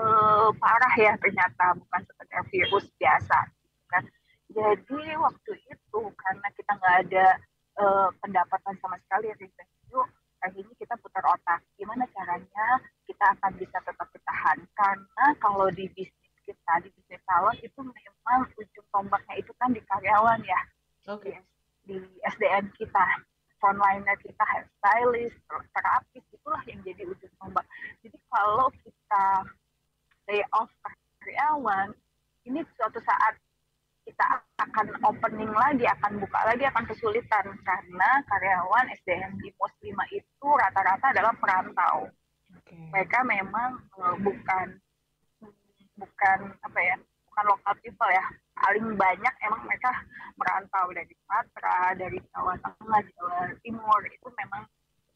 uh, 0.00 0.48
parah 0.56 0.94
ya 0.96 1.12
ternyata 1.20 1.76
bukan 1.76 2.00
sekedar 2.08 2.42
virus 2.48 2.86
biasa 2.96 3.38
gitu 3.52 3.84
kan 3.92 4.04
jadi 4.48 5.00
waktu 5.20 5.52
itu 5.68 6.00
karena 6.16 6.48
kita 6.56 6.72
nggak 6.72 6.96
ada 7.08 7.26
uh, 7.80 8.08
pendapatan 8.24 8.74
sama 8.80 8.96
sekali 9.04 9.28
ya 9.28 9.36
itu 9.36 10.00
akhirnya 10.44 10.74
kita 10.76 10.94
putar 11.00 11.24
otak 11.24 11.60
gimana 11.80 12.04
caranya 12.12 12.66
kita 13.24 13.40
akan 13.40 13.52
bisa 13.56 13.78
tetap 13.80 14.08
bertahan. 14.12 14.58
Karena 14.76 15.26
kalau 15.40 15.72
di 15.72 15.88
bisnis 15.96 16.36
kita 16.44 16.76
di 16.84 16.92
bisnis 16.92 17.24
salon 17.24 17.56
itu 17.64 17.80
memang 17.80 18.44
ujung 18.52 18.88
tombaknya 18.92 19.40
itu 19.40 19.48
kan 19.56 19.72
di 19.72 19.80
karyawan 19.80 20.44
ya. 20.44 20.60
Okay. 21.08 21.40
di, 21.88 21.96
di 22.04 22.20
SDM 22.20 22.68
kita. 22.76 23.24
Frontliner 23.56 24.12
kita 24.20 24.44
hairstylist 24.44 25.40
terapis 25.48 26.20
itulah 26.36 26.60
yang 26.68 26.84
jadi 26.84 27.08
ujung 27.08 27.32
tombak. 27.40 27.64
Jadi 28.04 28.20
kalau 28.28 28.68
kita 28.84 29.24
lay 30.28 30.44
off 30.52 30.68
karyawan 30.84 31.96
ini 32.44 32.60
suatu 32.76 33.00
saat 33.08 33.40
kita 34.04 34.20
akan 34.60 35.00
opening 35.00 35.48
lagi, 35.48 35.88
akan 35.88 36.20
buka 36.20 36.44
lagi, 36.44 36.68
akan 36.68 36.84
kesulitan. 36.92 37.56
Karena 37.64 38.20
karyawan 38.28 38.92
SDM 39.00 39.40
di 39.40 39.48
pos 39.56 39.72
5 39.80 39.96
itu 40.12 40.48
rata-rata 40.60 41.16
adalah 41.16 41.32
perantau. 41.40 42.12
Okay. 42.64 42.80
Mereka 42.96 43.18
memang 43.28 43.84
uh, 44.00 44.16
bukan 44.24 44.80
bukan 46.00 46.38
apa 46.64 46.80
ya, 46.80 46.96
bukan 47.28 47.44
lokal 47.52 47.74
people 47.84 48.08
ya. 48.08 48.24
Paling 48.56 48.96
banyak 48.96 49.34
emang 49.44 49.62
mereka 49.68 49.92
merantau 50.40 50.88
dari 50.96 51.12
Sumatera, 51.12 51.92
dari 51.92 52.18
Jawa 52.32 52.56
Tengah, 52.64 53.02
Jawa 53.04 53.52
Timur 53.60 54.00
itu 54.08 54.28
memang 54.40 54.64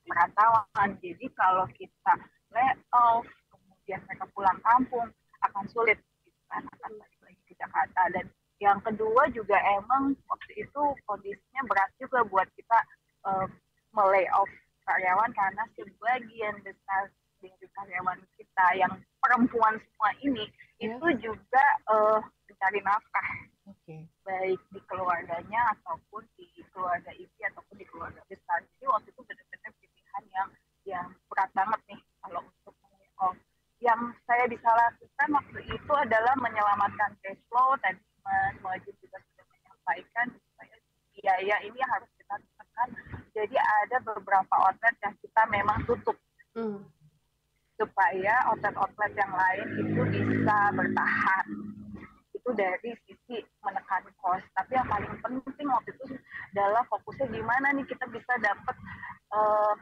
perantauan. 0.04 0.88
Jadi 1.00 1.26
kalau 1.32 1.64
kita 1.72 2.14
lay 2.52 2.76
off, 2.92 3.24
kemudian 3.48 4.04
mereka 4.04 4.28
pulang 4.36 4.60
kampung 4.60 5.08
akan 5.48 5.64
sulit, 5.72 5.96
gitu 6.20 6.40
kan, 6.52 6.60
akan 6.68 6.90
balik 7.00 7.20
lagi 7.24 7.42
ke 7.48 7.54
Jakarta 7.56 8.02
dan 8.12 8.26
yang 8.58 8.82
kedua 8.82 9.30
juga 9.30 9.54
emang 9.78 10.18
waktu 10.26 10.66
itu 10.66 10.82
kondisinya 11.06 11.62
berat 11.70 11.90
juga 12.02 12.26
buat 12.26 12.48
kita 12.58 12.78
uh, 13.22 13.46
melay 13.94 14.26
off 14.34 14.50
karyawan 14.82 15.30
karena 15.30 15.62
sebagian 15.78 16.58
besar 16.66 17.06
dari 17.38 17.66
karyawan 17.74 18.18
kita 18.36 18.66
yang 18.78 18.92
perempuan 19.22 19.78
semua 19.78 20.10
ini 20.22 20.46
Ya. 20.78 20.94
itu 20.94 21.06
juga 21.18 21.64
uh, 21.90 22.22
mencari 22.46 22.78
nafkah 22.86 23.28
Oke. 23.66 24.06
baik 24.22 24.62
di 24.70 24.78
keluarganya 24.86 25.74
ataupun 25.74 26.22
di 26.38 26.46
keluarga 26.70 27.10
inti 27.18 27.42
ataupun 27.50 27.82
di 27.82 27.86
keluarga 27.90 28.22
besar. 28.30 28.62
Jadi 28.62 28.86
waktu 28.86 29.10
itu 29.10 29.20
benar-benar 29.26 29.72
pilihan 29.82 30.24
yang 30.30 30.48
yang 30.86 31.06
berat 31.26 31.50
banget 31.50 31.80
nih 31.90 32.00
kalau 32.22 32.46
untuk 32.46 32.74
oh, 33.18 33.34
yang 33.82 34.14
saya 34.22 34.46
bisa 34.46 34.70
lakukan 34.70 35.28
waktu 35.34 35.60
itu 35.66 35.92
adalah 35.98 36.34
menyelamatkan 36.38 37.10
cash 37.26 37.42
flow 37.50 37.74
tadi 37.82 37.98
Wajib 38.62 38.94
juga 39.00 39.18
sudah 39.18 39.46
menyampaikan 39.50 40.26
supaya 40.30 40.76
biaya 41.16 41.56
ini 41.64 41.80
harus 41.80 42.10
kita 42.20 42.36
tekan. 42.38 42.88
Jadi 43.34 43.56
ada 43.56 43.96
beberapa 44.04 44.54
outlet 44.62 44.94
yang 45.02 45.14
kita 45.18 45.42
memang 45.50 45.82
tutup 45.88 46.14
Hmm. 46.58 46.82
Supaya 47.78 48.34
outlet-outlet 48.50 49.12
yang 49.14 49.32
lain 49.32 49.66
itu 49.78 50.02
bisa 50.10 50.56
bertahan. 50.74 51.46
Itu 52.34 52.50
dari 52.58 52.90
sisi 53.06 53.38
menekan 53.62 54.04
cost. 54.18 54.44
Tapi 54.58 54.74
yang 54.74 54.88
paling 54.90 55.14
penting 55.22 55.68
waktu 55.70 55.94
itu 55.94 56.18
adalah 56.52 56.82
fokusnya 56.90 57.30
gimana 57.30 57.70
nih 57.78 57.86
kita 57.86 58.04
bisa 58.10 58.34
dapat 58.42 58.76
uh, 59.30 59.74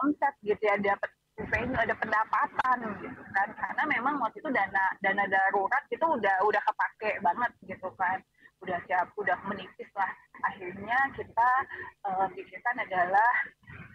omset 0.00 0.34
gitu 0.40 0.64
ya 0.64 0.80
dapat 0.80 1.12
revenue 1.36 1.76
ada 1.76 1.94
pendapatan 1.94 2.76
gitu 3.04 3.22
kan. 3.36 3.48
Karena 3.52 3.82
memang 3.86 4.16
waktu 4.24 4.40
itu 4.40 4.48
dana 4.48 4.84
dana 5.04 5.24
darurat 5.28 5.84
itu 5.92 6.06
udah 6.08 6.36
udah 6.48 6.62
kepake 6.64 7.20
banget 7.20 7.52
gitu 7.68 7.88
kan. 8.00 8.18
Udah 8.64 8.76
siap 8.88 9.12
udah 9.16 9.36
menipis 9.44 9.88
lah. 9.92 10.08
Akhirnya 10.40 10.96
kita 11.16 11.50
uh, 12.08 12.28
pikirkan 12.32 12.76
adalah 12.80 13.28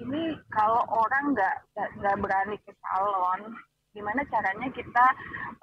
ini 0.06 0.38
kalau 0.54 0.86
orang 0.88 1.34
nggak 1.34 1.56
nggak 1.98 2.16
berani 2.22 2.56
ke 2.62 2.72
salon 2.80 3.52
gimana 3.96 4.22
caranya 4.28 4.68
kita 4.76 5.06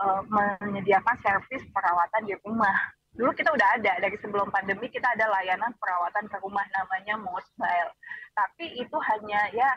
uh, 0.01 0.25
menyediakan 0.27 1.17
servis 1.21 1.63
perawatan 1.69 2.25
di 2.25 2.35
rumah? 2.43 2.73
Dulu 3.13 3.29
kita 3.37 3.53
udah 3.53 3.69
ada 3.77 4.01
dari 4.01 4.17
sebelum 4.25 4.49
pandemi 4.49 4.89
kita 4.89 5.05
ada 5.05 5.29
layanan 5.29 5.69
perawatan 5.77 6.25
ke 6.33 6.37
rumah 6.41 6.65
namanya 6.73 7.21
mobile 7.21 7.93
tapi 8.33 8.65
itu 8.81 8.97
hanya 9.13 9.41
ya 9.53 9.71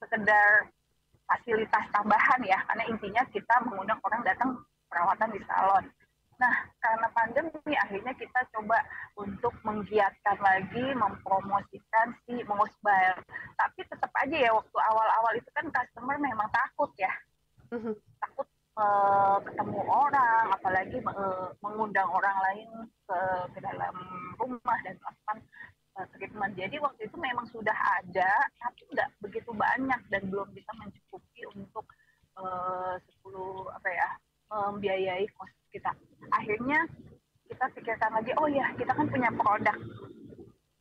sekedar 0.00 0.68
fasilitas 1.24 1.84
tambahan 1.88 2.40
ya 2.44 2.60
karena 2.68 2.84
intinya 2.92 3.22
kita 3.32 3.54
mengundang 3.64 4.00
orang 4.04 4.20
datang 4.22 4.50
perawatan 4.92 5.32
di 5.32 5.40
salon 5.48 5.84
Nah, 6.34 6.54
karena 6.82 7.06
pandemi 7.14 7.74
akhirnya 7.78 8.14
kita 8.18 8.40
coba 8.58 8.82
untuk 9.14 9.54
menggiatkan 9.62 10.38
lagi, 10.42 10.84
mempromosikan 10.94 12.10
si 12.26 12.42
mobile. 12.46 13.18
Tapi 13.54 13.80
tetap 13.86 14.10
aja 14.18 14.36
ya 14.36 14.50
waktu 14.50 14.78
awal-awal 14.78 15.32
itu 15.38 15.50
kan 15.54 15.66
customer 15.70 16.18
memang 16.18 16.50
takut 16.50 16.90
ya. 16.98 17.12
Takut 18.18 18.46
uh, 18.78 19.38
ketemu 19.46 19.80
orang, 19.86 20.44
apalagi 20.58 20.98
uh, 21.06 21.54
mengundang 21.62 22.10
orang 22.10 22.36
lain 22.50 22.68
ke, 23.06 23.18
ke 23.54 23.58
dalam 23.62 23.94
rumah 24.38 24.78
dan 24.82 24.98
melakukan 24.98 25.38
uh, 25.98 26.06
treatment. 26.18 26.54
Jadi 26.58 26.76
waktu 26.82 27.00
itu 27.06 27.16
memang 27.18 27.46
sudah 27.54 27.74
ada, 28.02 28.30
tapi 28.58 28.82
tidak 28.90 29.08
begitu 29.22 29.50
banyak 29.54 30.00
dan 30.10 30.22
belum 30.26 30.50
bisa 30.50 30.70
mencukupi 30.82 31.46
untuk 31.54 31.86
uh, 32.38 32.98
10 33.22 33.70
apa 33.70 33.88
ya 33.90 34.10
membiayai 34.50 35.26
kos 35.36 35.52
kita. 35.72 35.92
Akhirnya 36.32 36.84
kita 37.48 37.64
pikirkan 37.76 38.10
lagi, 38.14 38.32
oh 38.40 38.48
ya 38.48 38.70
kita 38.76 38.92
kan 38.92 39.06
punya 39.08 39.30
produk. 39.34 39.76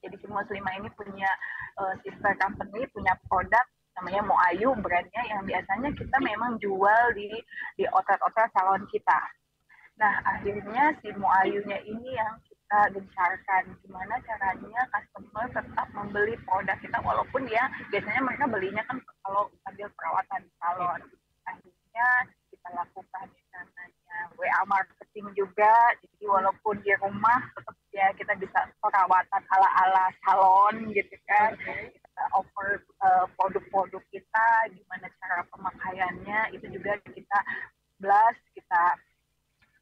Jadi 0.04 0.16
si 0.20 0.28
Muslima 0.28 0.72
ini 0.76 0.92
punya 1.00 1.32
uh, 1.80 1.96
sister 2.04 2.36
company, 2.40 2.84
punya 2.92 3.16
produk 3.28 3.64
namanya 3.94 4.22
Moayu 4.26 4.74
brandnya 4.82 5.24
yang 5.30 5.46
biasanya 5.46 5.94
kita 5.94 6.18
memang 6.20 6.58
jual 6.58 7.04
di 7.14 7.30
di 7.78 7.84
outlet-outlet 7.88 8.50
salon 8.52 8.84
kita. 8.90 9.20
Nah 10.02 10.18
akhirnya 10.26 10.98
si 11.00 11.14
Moayunya 11.14 11.78
ini 11.86 12.18
yang 12.18 12.34
kita 12.50 12.90
gencarkan 12.90 13.64
gimana 13.86 14.18
caranya 14.26 14.82
customer 14.90 15.46
tetap 15.54 15.88
membeli 15.94 16.34
produk 16.42 16.78
kita 16.82 16.98
walaupun 17.06 17.46
ya 17.46 17.70
biasanya 17.94 18.22
mereka 18.26 18.50
belinya 18.50 18.84
kan 18.90 18.98
kalau 19.22 19.46
ambil 19.70 19.88
perawatan 19.94 20.42
salon. 20.58 21.02
Akhirnya 21.46 22.08
kita 22.64 22.80
lakukan 22.80 23.28
namanya 23.52 24.18
WA 24.40 24.64
marketing 24.72 25.28
juga 25.36 25.76
jadi 26.00 26.24
walaupun 26.32 26.80
di 26.80 26.96
rumah 26.96 27.44
tetap 27.52 27.76
ya 27.92 28.08
kita 28.16 28.40
bisa 28.40 28.72
perawatan 28.80 29.44
ala-ala 29.52 30.08
salon 30.24 30.88
gitu 30.96 31.12
kan. 31.28 31.60
Kita 31.60 32.24
offer 32.40 32.80
uh, 33.04 33.28
produk-produk 33.36 34.00
kita 34.16 34.48
gimana 34.72 35.12
cara 35.20 35.44
pemakaiannya 35.52 36.56
itu 36.56 36.72
juga 36.72 36.96
kita 37.04 37.40
blast 38.00 38.40
kita 38.56 38.96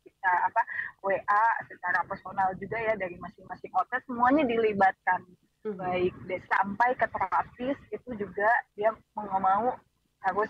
kita 0.01 0.31
apa 0.49 0.61
WA 1.05 1.45
secara 1.69 2.01
personal 2.09 2.49
juga 2.57 2.81
ya 2.81 2.97
dari 2.97 3.13
masing-masing 3.21 3.69
outlet 3.77 4.01
semuanya 4.09 4.41
dilibatkan. 4.41 5.21
Baik 5.61 6.17
deh 6.25 6.41
sampai 6.49 6.97
ke 6.97 7.05
terapis 7.13 7.77
itu 7.93 8.09
juga 8.17 8.49
dia 8.73 8.89
mau 9.13 9.29
mau 9.37 9.77
harus 10.21 10.49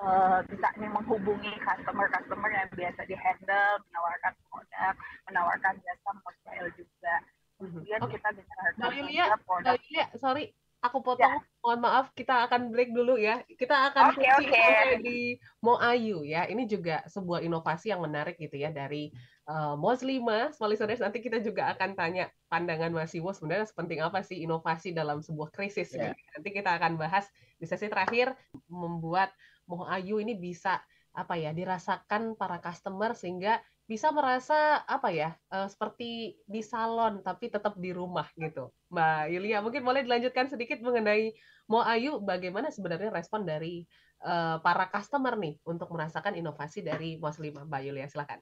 uh, 0.00 0.40
bisa 0.48 0.68
nih 0.80 0.88
menghubungi 0.88 1.52
customer-customer 1.60 2.50
yang 2.50 2.70
biasa 2.72 3.00
di 3.04 3.16
handle, 3.16 3.76
menawarkan 3.92 4.32
produk, 4.48 4.94
menawarkan 5.28 5.74
jasa 5.84 6.10
mobile 6.24 6.68
juga. 6.76 7.14
Kemudian 7.60 8.00
okay. 8.00 8.16
kita 8.16 8.28
bisa 8.32 8.54
Mbak 8.80 8.92
Yulia, 8.96 9.24
produk. 9.44 9.76
Sorry, 10.16 10.56
aku 10.80 11.04
potong. 11.04 11.36
Ya. 11.36 11.44
Mohon 11.60 11.80
maaf, 11.84 12.06
kita 12.16 12.48
akan 12.48 12.72
break 12.72 12.96
dulu 12.96 13.20
ya. 13.20 13.44
Kita 13.44 13.92
akan 13.92 14.16
okay, 14.16 14.32
okay. 14.40 14.84
di 15.04 15.36
Moayu 15.60 16.24
ya. 16.24 16.48
Ini 16.48 16.64
juga 16.64 17.04
sebuah 17.04 17.44
inovasi 17.44 17.92
yang 17.92 18.00
menarik 18.00 18.40
gitu 18.40 18.56
ya 18.56 18.72
dari 18.72 19.12
uh, 19.50 19.74
Moslima. 19.74 20.54
Small 20.54 20.70
listeners, 20.72 21.02
nanti 21.02 21.18
kita 21.18 21.42
juga 21.42 21.74
akan 21.74 21.98
tanya 21.98 22.30
pandangan 22.46 22.94
Mas 22.94 23.12
Iwo 23.18 23.34
sebenarnya 23.34 23.66
sepenting 23.66 23.98
apa 23.98 24.22
sih 24.22 24.46
inovasi 24.46 24.94
dalam 24.94 25.18
sebuah 25.18 25.50
krisis. 25.50 25.90
Yeah. 25.90 26.14
Nanti 26.38 26.54
kita 26.54 26.78
akan 26.78 26.94
bahas 26.94 27.26
di 27.58 27.66
sesi 27.66 27.90
terakhir 27.90 28.32
membuat 28.70 29.34
Moayu 29.66 30.22
ini 30.22 30.34
bisa 30.34 30.78
apa 31.10 31.34
ya 31.34 31.50
dirasakan 31.50 32.38
para 32.38 32.62
customer 32.62 33.18
sehingga 33.18 33.58
bisa 33.90 34.14
merasa 34.14 34.86
apa 34.86 35.10
ya 35.10 35.34
uh, 35.50 35.66
seperti 35.66 36.38
di 36.46 36.62
salon 36.62 37.26
tapi 37.26 37.50
tetap 37.50 37.74
di 37.74 37.90
rumah 37.90 38.30
gitu. 38.38 38.70
Mbak 38.94 39.34
Yulia 39.34 39.58
mungkin 39.58 39.82
boleh 39.82 40.06
dilanjutkan 40.06 40.46
sedikit 40.46 40.78
mengenai 40.78 41.34
Mo 41.66 41.82
Ayu 41.82 42.22
bagaimana 42.22 42.70
sebenarnya 42.70 43.10
respon 43.10 43.42
dari 43.42 43.82
uh, 44.22 44.62
para 44.62 44.86
customer 44.90 45.34
nih 45.34 45.58
untuk 45.66 45.90
merasakan 45.90 46.38
inovasi 46.38 46.86
dari 46.86 47.18
Muslimah. 47.18 47.66
Mbak 47.66 47.82
Yulia 47.82 48.06
silakan. 48.06 48.38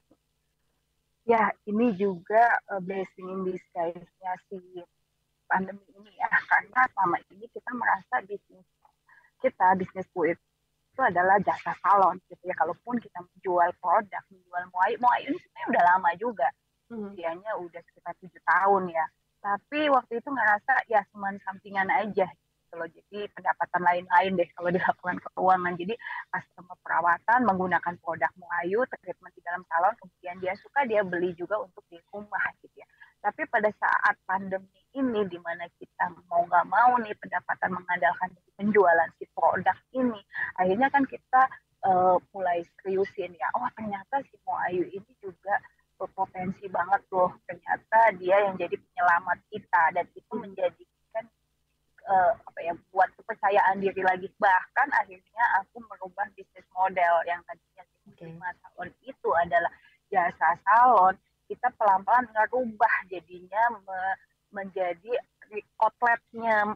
Ya, 1.29 1.53
ini 1.69 1.93
juga 1.93 2.57
uh, 2.73 2.81
blessing 2.81 3.29
in 3.29 3.45
disguise-nya 3.45 4.33
si 4.49 4.57
pandemi 5.45 5.85
ini 5.93 6.09
ya. 6.17 6.25
Karena 6.49 6.89
selama 6.89 7.21
ini 7.29 7.45
kita 7.53 7.69
merasa 7.77 8.25
bisnis 8.25 8.65
kita 9.37 9.77
bisnis 9.77 10.09
kulit 10.09 10.41
itu 10.89 11.01
adalah 11.05 11.37
jasa 11.45 11.77
salon 11.85 12.17
gitu 12.33 12.49
ya. 12.49 12.57
Kalaupun 12.57 12.97
kita 12.97 13.21
menjual 13.21 13.69
produk 13.77 14.23
menjual 14.33 14.63
muai 14.73 14.97
muai 14.97 15.21
ini 15.29 15.37
sebenarnya 15.37 15.69
udah 15.69 15.83
lama 15.93 16.09
juga. 16.17 16.47
Usianya 16.89 17.51
hmm. 17.53 17.65
udah 17.69 17.81
sekitar 17.85 18.13
tujuh 18.25 18.41
tahun 18.41 18.83
ya. 18.89 19.05
Tapi 19.39 19.79
waktu 19.93 20.13
itu 20.17 20.29
ngerasa 20.33 20.73
ya 20.89 21.05
cuma 21.13 21.29
sampingan 21.45 21.93
aja 21.93 22.25
gitu 22.69 22.77
loh. 22.77 22.85
Jadi 22.85 23.25
pendapatan 23.33 23.81
lain-lain 23.81 24.31
deh 24.37 24.49
kalau 24.53 24.69
dilakukan 24.69 25.17
keuangan. 25.25 25.73
Jadi 25.73 25.93
customer 26.29 26.77
perawatan 26.85 27.39
menggunakan 27.49 27.93
produk 27.97 28.29
muayu 28.37 28.85
treatment 28.93 29.33
di 29.33 29.41
dalam 29.41 29.65
salon 29.65 29.97
kemudian 29.97 30.37
dia 30.37 30.53
suka 30.61 30.85
dia 30.85 31.01
beli 31.01 31.33
juga 31.33 31.57
untuk 31.57 31.81
di 31.89 31.97
rumah 32.13 32.45
gitu 32.61 32.77
ya. 32.77 32.85
Tapi 33.25 33.49
pada 33.49 33.73
saat 33.73 34.15
pandemi 34.29 34.79
ini 34.93 35.25
di 35.25 35.41
mana 35.41 35.65
kita 35.81 36.13
mau 36.29 36.45
nggak 36.45 36.69
mau 36.69 36.93
nih 37.01 37.17
pendapatan 37.17 37.73
mengandalkan 37.73 38.29
penjualan 38.53 39.09
si 39.17 39.25
produk 39.33 39.75
ini 39.97 40.21
akhirnya 40.55 40.87
kan 40.93 41.03
kita 41.03 41.41
uh, 41.89 42.15
mulai 42.31 42.63
seriusin 42.79 43.33
ya 43.35 43.47
oh 43.59 43.67
ternyata 43.75 44.23
si 44.29 44.35
Moayu 44.47 44.87
ini 44.87 45.11
juga 45.19 45.57
berpotensi 45.99 46.71
banget 46.71 47.03
loh. 47.11 47.35
Ternyata 47.43 48.15
dia 48.15 48.47
yang 48.47 48.55
jadi 48.55 48.71
penyelamat 48.79 49.39
kita 49.51 49.83
dan 49.91 50.05
itu 50.15 50.31
menjadikan 50.31 51.23
uh, 52.07 52.33
apa 52.39 52.59
ya 52.63 52.73
buat 52.95 53.11
kepercayaan 53.69 53.85
diri 53.85 54.01
lagi 54.01 54.27
bahkan 54.41 54.89
akhirnya 54.97 55.45
aku 55.61 55.77
merubah 55.85 56.25
bisnis 56.33 56.65
model 56.73 57.15
yang 57.29 57.41
tadinya 57.45 57.83
lima 58.17 58.49
tahun 58.65 58.89
itu 59.05 59.29
adalah 59.45 59.71
jasa 60.09 60.57
salon 60.65 61.13
kita 61.45 61.69
pelan-pelan 61.77 62.25
ngerubah 62.33 62.95
jadinya 63.13 63.63
me 63.85 64.01
menjadi 64.49 65.13
outletnya 65.77 66.73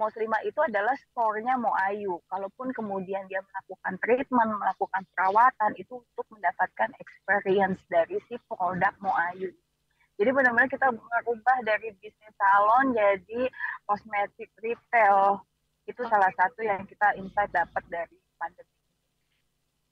Muslimah 0.00 0.40
itu 0.48 0.56
adalah 0.64 0.96
store-nya 0.96 1.60
Moayu. 1.60 2.24
Kalaupun 2.32 2.72
kemudian 2.72 3.28
dia 3.28 3.44
melakukan 3.44 4.00
treatment, 4.00 4.56
melakukan 4.56 5.04
perawatan, 5.12 5.76
itu 5.76 6.00
untuk 6.00 6.24
mendapatkan 6.32 6.88
experience 6.96 7.76
dari 7.92 8.16
si 8.32 8.40
produk 8.48 8.96
Moayu. 9.04 9.52
Jadi 10.16 10.30
benar-benar 10.32 10.72
kita 10.72 10.88
merubah 10.88 11.58
dari 11.68 11.92
bisnis 12.00 12.32
salon 12.40 12.96
jadi 12.96 13.52
kosmetik 13.84 14.48
retail. 14.64 15.44
Itu 15.98 16.06
salah 16.06 16.30
satu 16.38 16.62
yang 16.62 16.86
kita 16.86 17.18
insight 17.18 17.50
dapat 17.50 17.82
dari 17.90 18.16
pandemi. 18.38 18.70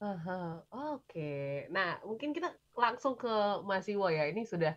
Aha, 0.01 0.33
Oke. 0.93 1.21
Nah, 1.75 1.87
mungkin 2.09 2.31
kita 2.37 2.49
langsung 2.77 3.17
ke 3.17 3.29
Mas 3.69 3.89
Iwo 3.89 4.07
ya. 4.13 4.23
Ini 4.31 4.41
sudah 4.53 4.73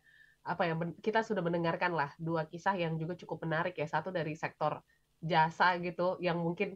apa 0.49 0.61
ya? 0.67 0.73
Kita 1.05 1.19
sudah 1.27 1.43
mendengarkan 1.43 1.91
lah 1.99 2.09
dua 2.27 2.41
kisah 2.51 2.73
yang 2.83 2.93
juga 3.01 3.13
cukup 3.21 3.37
menarik 3.45 3.73
ya. 3.81 3.85
Satu 3.93 4.09
dari 4.17 4.31
sektor 4.39 4.79
jasa 5.19 5.75
gitu, 5.85 6.01
yang 6.25 6.39
mungkin 6.39 6.69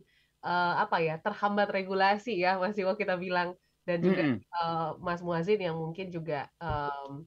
eh, 0.46 0.74
apa 0.84 0.96
ya 1.08 1.14
terhambat 1.24 1.68
regulasi 1.72 2.30
ya, 2.44 2.60
Mas 2.62 2.76
Iwo 2.76 2.92
kita 3.02 3.16
bilang, 3.16 3.56
dan 3.88 3.98
juga 4.08 4.22
Mm-mm. 4.28 4.44
eh, 4.56 4.90
Mas 5.06 5.22
Muazin 5.26 5.60
yang 5.68 5.76
mungkin 5.84 6.06
juga 6.16 6.52
em, 6.64 7.24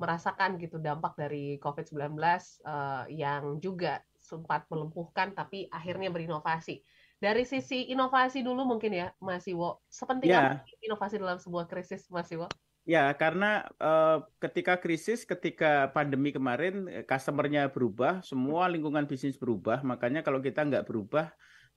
merasakan 0.00 0.50
gitu 0.62 0.76
dampak 0.86 1.12
dari 1.20 1.56
COVID-19 1.64 2.60
eh, 2.68 3.02
yang 3.22 3.42
juga 3.64 4.04
sempat 4.28 4.68
melumpuhkan 4.68 5.32
tapi 5.32 5.64
akhirnya 5.72 6.12
berinovasi. 6.12 6.84
Dari 7.18 7.42
sisi 7.48 7.88
inovasi 7.88 8.44
dulu 8.44 8.68
mungkin 8.68 8.92
ya, 8.94 9.08
Mas 9.18 9.48
Iwo. 9.48 9.80
Sepenting 9.88 10.30
Ya. 10.30 10.60
apa 10.60 10.68
inovasi 10.84 11.16
dalam 11.18 11.40
sebuah 11.40 11.66
krisis, 11.66 12.06
Mas 12.12 12.28
Iwo? 12.30 12.46
Ya, 12.88 13.10
karena 13.16 13.68
eh, 13.80 14.18
ketika 14.40 14.78
krisis, 14.78 15.24
ketika 15.26 15.90
pandemi 15.92 16.30
kemarin, 16.30 16.86
eh, 16.88 17.04
customer-nya 17.04 17.68
berubah, 17.72 18.22
semua 18.22 18.68
lingkungan 18.70 19.04
bisnis 19.04 19.36
berubah. 19.36 19.82
Makanya 19.82 20.22
kalau 20.24 20.38
kita 20.38 20.64
nggak 20.64 20.86
berubah, 20.88 21.32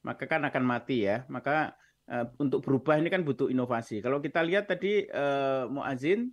maka 0.06 0.24
kan 0.30 0.46
akan 0.46 0.64
mati 0.64 1.10
ya. 1.10 1.26
Maka 1.28 1.74
eh, 2.08 2.28
untuk 2.38 2.62
berubah 2.62 3.02
ini 3.02 3.10
kan 3.10 3.26
butuh 3.26 3.50
inovasi. 3.50 4.00
Kalau 4.00 4.22
kita 4.22 4.40
lihat 4.46 4.70
tadi 4.70 5.04
eh, 5.10 5.64
Muazin, 5.68 6.32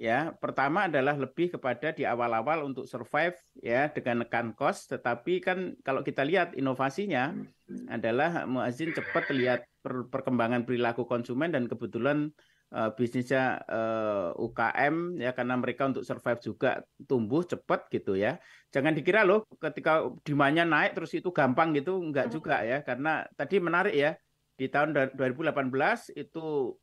ya 0.00 0.32
pertama 0.40 0.88
adalah 0.88 1.12
lebih 1.12 1.52
kepada 1.52 1.92
di 1.92 2.08
awal-awal 2.08 2.64
untuk 2.64 2.88
survive 2.88 3.36
ya 3.60 3.92
dengan 3.92 4.24
nekan 4.24 4.56
cost. 4.56 4.88
Tetapi 4.88 5.44
kan 5.44 5.76
kalau 5.84 6.00
kita 6.00 6.24
lihat 6.24 6.56
inovasinya 6.56 7.36
adalah 7.92 8.48
Muazin 8.48 8.96
cepat 8.96 9.28
lihat 9.36 9.60
per- 9.84 10.08
perkembangan 10.08 10.64
perilaku 10.64 11.04
konsumen 11.04 11.52
dan 11.52 11.68
kebetulan 11.68 12.32
eh, 12.72 12.90
bisnisnya 12.96 13.60
eh, 13.68 14.32
UKM 14.40 15.20
ya 15.20 15.36
karena 15.36 15.60
mereka 15.60 15.92
untuk 15.92 16.08
survive 16.08 16.40
juga 16.40 16.80
tumbuh 17.04 17.44
cepat 17.44 17.92
gitu 17.92 18.16
ya. 18.16 18.40
Jangan 18.72 18.96
dikira 18.96 19.20
loh 19.28 19.44
ketika 19.60 20.08
demandnya 20.24 20.64
naik 20.64 20.96
terus 20.96 21.12
itu 21.12 21.28
gampang 21.28 21.76
gitu 21.76 22.00
enggak 22.00 22.32
juga 22.32 22.64
ya 22.64 22.80
karena 22.80 23.28
tadi 23.36 23.60
menarik 23.60 23.92
ya 23.92 24.16
di 24.56 24.64
tahun 24.68 24.96
dua- 24.96 25.12
2018 25.12 26.12
itu 26.16 26.76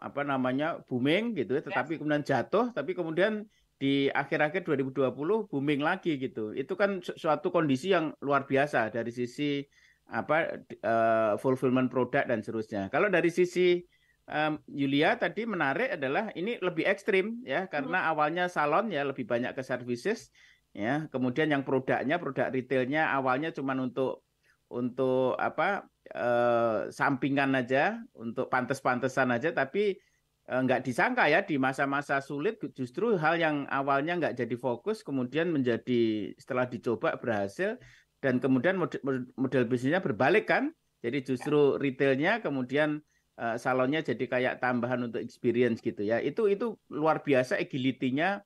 apa 0.00 0.24
namanya 0.24 0.80
booming 0.88 1.36
gitu 1.36 1.60
ya 1.60 1.62
tetapi 1.62 2.00
kemudian 2.00 2.24
jatuh 2.24 2.72
tapi 2.72 2.96
kemudian 2.96 3.44
di 3.80 4.12
akhir-akhir 4.12 4.68
2020 4.68 5.48
booming 5.48 5.80
lagi 5.80 6.20
gitu. 6.20 6.52
Itu 6.52 6.76
kan 6.76 7.00
su- 7.00 7.16
suatu 7.16 7.48
kondisi 7.48 7.96
yang 7.96 8.12
luar 8.20 8.44
biasa 8.44 8.92
dari 8.92 9.08
sisi 9.08 9.64
apa 10.12 10.60
eh, 10.68 11.32
fulfillment 11.40 11.88
produk 11.88 12.28
dan 12.28 12.44
seterusnya. 12.44 12.92
Kalau 12.92 13.08
dari 13.08 13.32
sisi 13.32 13.80
em, 14.28 14.60
Yulia 14.68 15.16
tadi 15.16 15.48
menarik 15.48 15.96
adalah 15.96 16.28
ini 16.36 16.60
lebih 16.60 16.84
ekstrim 16.84 17.40
ya 17.42 17.66
karena 17.72 18.12
awalnya 18.12 18.52
salon 18.52 18.92
ya 18.92 19.02
lebih 19.02 19.24
banyak 19.24 19.56
ke 19.56 19.62
services 19.64 20.28
ya 20.70 21.10
kemudian 21.10 21.50
yang 21.50 21.66
produknya 21.66 22.22
produk 22.22 22.46
retailnya 22.54 23.10
awalnya 23.10 23.50
cuma 23.50 23.74
untuk 23.74 24.22
untuk 24.70 25.34
apa 25.36 25.84
eh, 26.10 26.88
sampingan 26.94 27.58
aja 27.58 27.98
untuk 28.14 28.46
pantes-pantesan 28.46 29.34
aja 29.34 29.50
tapi 29.50 29.98
eh, 30.46 30.60
nggak 30.62 30.86
disangka 30.86 31.26
ya 31.26 31.42
di 31.42 31.58
masa-masa 31.58 32.22
sulit 32.22 32.62
justru 32.72 33.18
hal 33.18 33.36
yang 33.36 33.66
awalnya 33.68 34.16
nggak 34.16 34.38
jadi 34.38 34.56
fokus 34.56 35.02
kemudian 35.02 35.50
menjadi 35.50 36.32
setelah 36.38 36.70
dicoba 36.70 37.18
berhasil 37.18 37.76
dan 38.20 38.36
kemudian 38.38 38.76
model, 38.76 39.00
model 39.34 39.64
bisnisnya 39.64 40.04
berbalik 40.04 40.48
kan? 40.48 40.70
Jadi 41.00 41.24
justru 41.24 41.80
retailnya 41.80 42.44
kemudian 42.44 43.00
eh, 43.40 43.56
salonnya 43.56 44.04
jadi 44.04 44.24
kayak 44.28 44.54
tambahan 44.60 45.08
untuk 45.08 45.24
experience 45.24 45.80
gitu 45.80 46.04
ya. 46.04 46.20
Itu 46.20 46.46
itu 46.46 46.76
luar 46.92 47.24
biasa 47.24 47.56
agility-nya. 47.56 48.44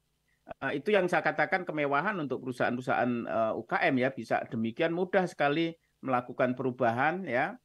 Eh, 0.62 0.78
itu 0.78 0.94
yang 0.94 1.10
saya 1.10 1.26
katakan 1.26 1.66
kemewahan 1.66 2.14
untuk 2.22 2.46
perusahaan-perusahaan 2.46 3.12
eh, 3.26 3.52
UKM 3.58 3.94
ya 3.98 4.08
bisa 4.14 4.46
demikian 4.46 4.94
mudah 4.94 5.26
sekali 5.26 5.74
melakukan 6.04 6.52
perubahan 6.52 7.24
ya 7.24 7.56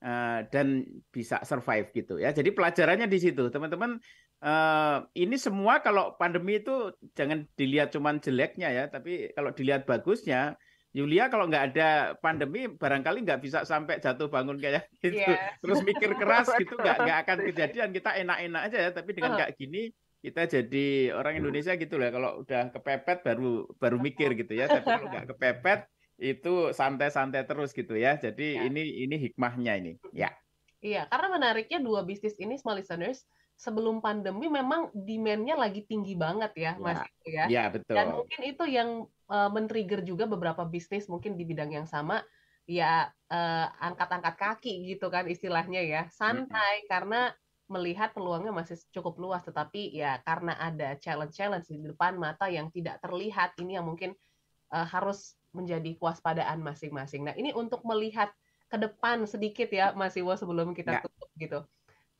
eh, 0.00 0.40
dan 0.48 0.86
bisa 1.10 1.42
survive 1.42 1.90
gitu 1.90 2.22
ya. 2.22 2.30
Jadi 2.30 2.54
pelajarannya 2.54 3.10
di 3.10 3.18
situ 3.18 3.50
teman-teman. 3.50 3.98
eh, 4.40 4.98
ini 5.20 5.36
semua 5.36 5.84
kalau 5.84 6.16
pandemi 6.16 6.64
itu 6.64 6.96
jangan 7.12 7.44
dilihat 7.60 7.92
cuman 7.92 8.24
jeleknya 8.24 8.72
ya, 8.72 8.84
tapi 8.88 9.34
kalau 9.34 9.50
dilihat 9.52 9.84
bagusnya. 9.84 10.56
Yulia 10.90 11.30
kalau 11.30 11.46
nggak 11.46 11.64
ada 11.70 12.18
pandemi 12.18 12.66
barangkali 12.66 13.22
nggak 13.22 13.38
bisa 13.46 13.62
sampai 13.62 14.02
jatuh 14.02 14.26
bangun 14.26 14.58
kayak 14.58 14.90
gitu. 15.04 15.22
Iya. 15.22 15.54
Terus 15.62 15.86
mikir 15.86 16.18
keras 16.18 16.50
gitu 16.62 16.74
nggak 16.74 16.96
nggak 17.04 17.18
akan 17.22 17.38
kejadian. 17.46 17.88
Kita 17.94 18.10
enak-enak 18.18 18.62
aja 18.66 18.78
ya, 18.88 18.90
tapi 18.90 19.10
dengan 19.14 19.38
kayak 19.38 19.54
gini 19.54 19.94
kita 20.20 20.44
jadi 20.44 21.16
orang 21.16 21.40
Indonesia 21.40 21.72
gitu 21.80 21.96
lah 21.96 22.12
kalau 22.12 22.44
udah 22.44 22.68
kepepet 22.76 23.24
baru 23.24 23.64
baru 23.80 23.96
mikir 23.96 24.36
gitu 24.36 24.52
ya 24.52 24.68
tapi 24.68 24.84
kalau 24.84 25.08
nggak 25.08 25.26
kepepet 25.32 25.80
itu 26.20 26.76
santai-santai 26.76 27.48
terus 27.48 27.72
gitu 27.72 27.96
ya. 27.96 28.20
Jadi 28.20 28.60
Ya. 28.60 28.68
ini 28.68 29.08
ini 29.08 29.16
hikmahnya 29.16 29.80
ini. 29.80 29.96
Ya. 30.12 30.30
Iya, 30.80 31.04
karena 31.08 31.36
menariknya 31.36 31.80
dua 31.80 32.04
bisnis 32.04 32.36
ini, 32.40 32.56
small 32.56 32.80
listeners, 32.80 33.24
sebelum 33.60 34.00
pandemi 34.00 34.48
memang 34.48 34.88
demand-nya 34.96 35.52
lagi 35.52 35.84
tinggi 35.84 36.16
banget 36.16 36.52
ya, 36.56 36.72
Mas 36.80 36.96
Ya. 36.96 37.04
Iko 37.04 37.26
ya. 37.28 37.44
ya 37.48 37.64
betul. 37.68 37.96
Dan 37.96 38.06
mungkin 38.16 38.40
itu 38.40 38.64
yang 38.64 38.88
uh, 39.28 39.48
men-trigger 39.52 40.00
juga 40.00 40.24
beberapa 40.24 40.64
bisnis 40.64 41.04
mungkin 41.12 41.36
di 41.36 41.44
bidang 41.44 41.68
yang 41.68 41.84
sama, 41.84 42.24
ya 42.64 43.12
uh, 43.28 43.66
angkat-angkat 43.84 44.40
kaki 44.40 44.88
gitu 44.96 45.12
kan 45.12 45.28
istilahnya 45.28 45.84
ya, 45.84 46.02
santai 46.08 46.88
karena 46.88 47.28
melihat 47.68 48.16
peluangnya 48.16 48.50
masih 48.50 48.80
cukup 48.90 49.20
luas, 49.20 49.44
tetapi 49.44 49.92
ya 49.92 50.18
karena 50.24 50.56
ada 50.56 50.96
challenge-challenge 50.96 51.68
di 51.68 51.84
depan 51.92 52.16
mata 52.16 52.48
yang 52.48 52.72
tidak 52.72 52.98
terlihat, 53.04 53.52
ini 53.60 53.76
yang 53.76 53.84
mungkin 53.84 54.16
uh, 54.72 54.88
harus 54.88 55.36
menjadi 55.56 55.96
kewaspadaan 55.98 56.58
masing-masing. 56.62 57.22
Nah, 57.26 57.34
ini 57.38 57.50
untuk 57.56 57.82
melihat 57.86 58.30
ke 58.70 58.76
depan 58.78 59.26
sedikit 59.26 59.68
ya, 59.70 59.92
Mas 59.98 60.14
Iwo 60.18 60.32
sebelum 60.38 60.72
kita 60.78 60.90
Ya. 60.90 61.00
tutup 61.02 61.30
gitu. 61.38 61.58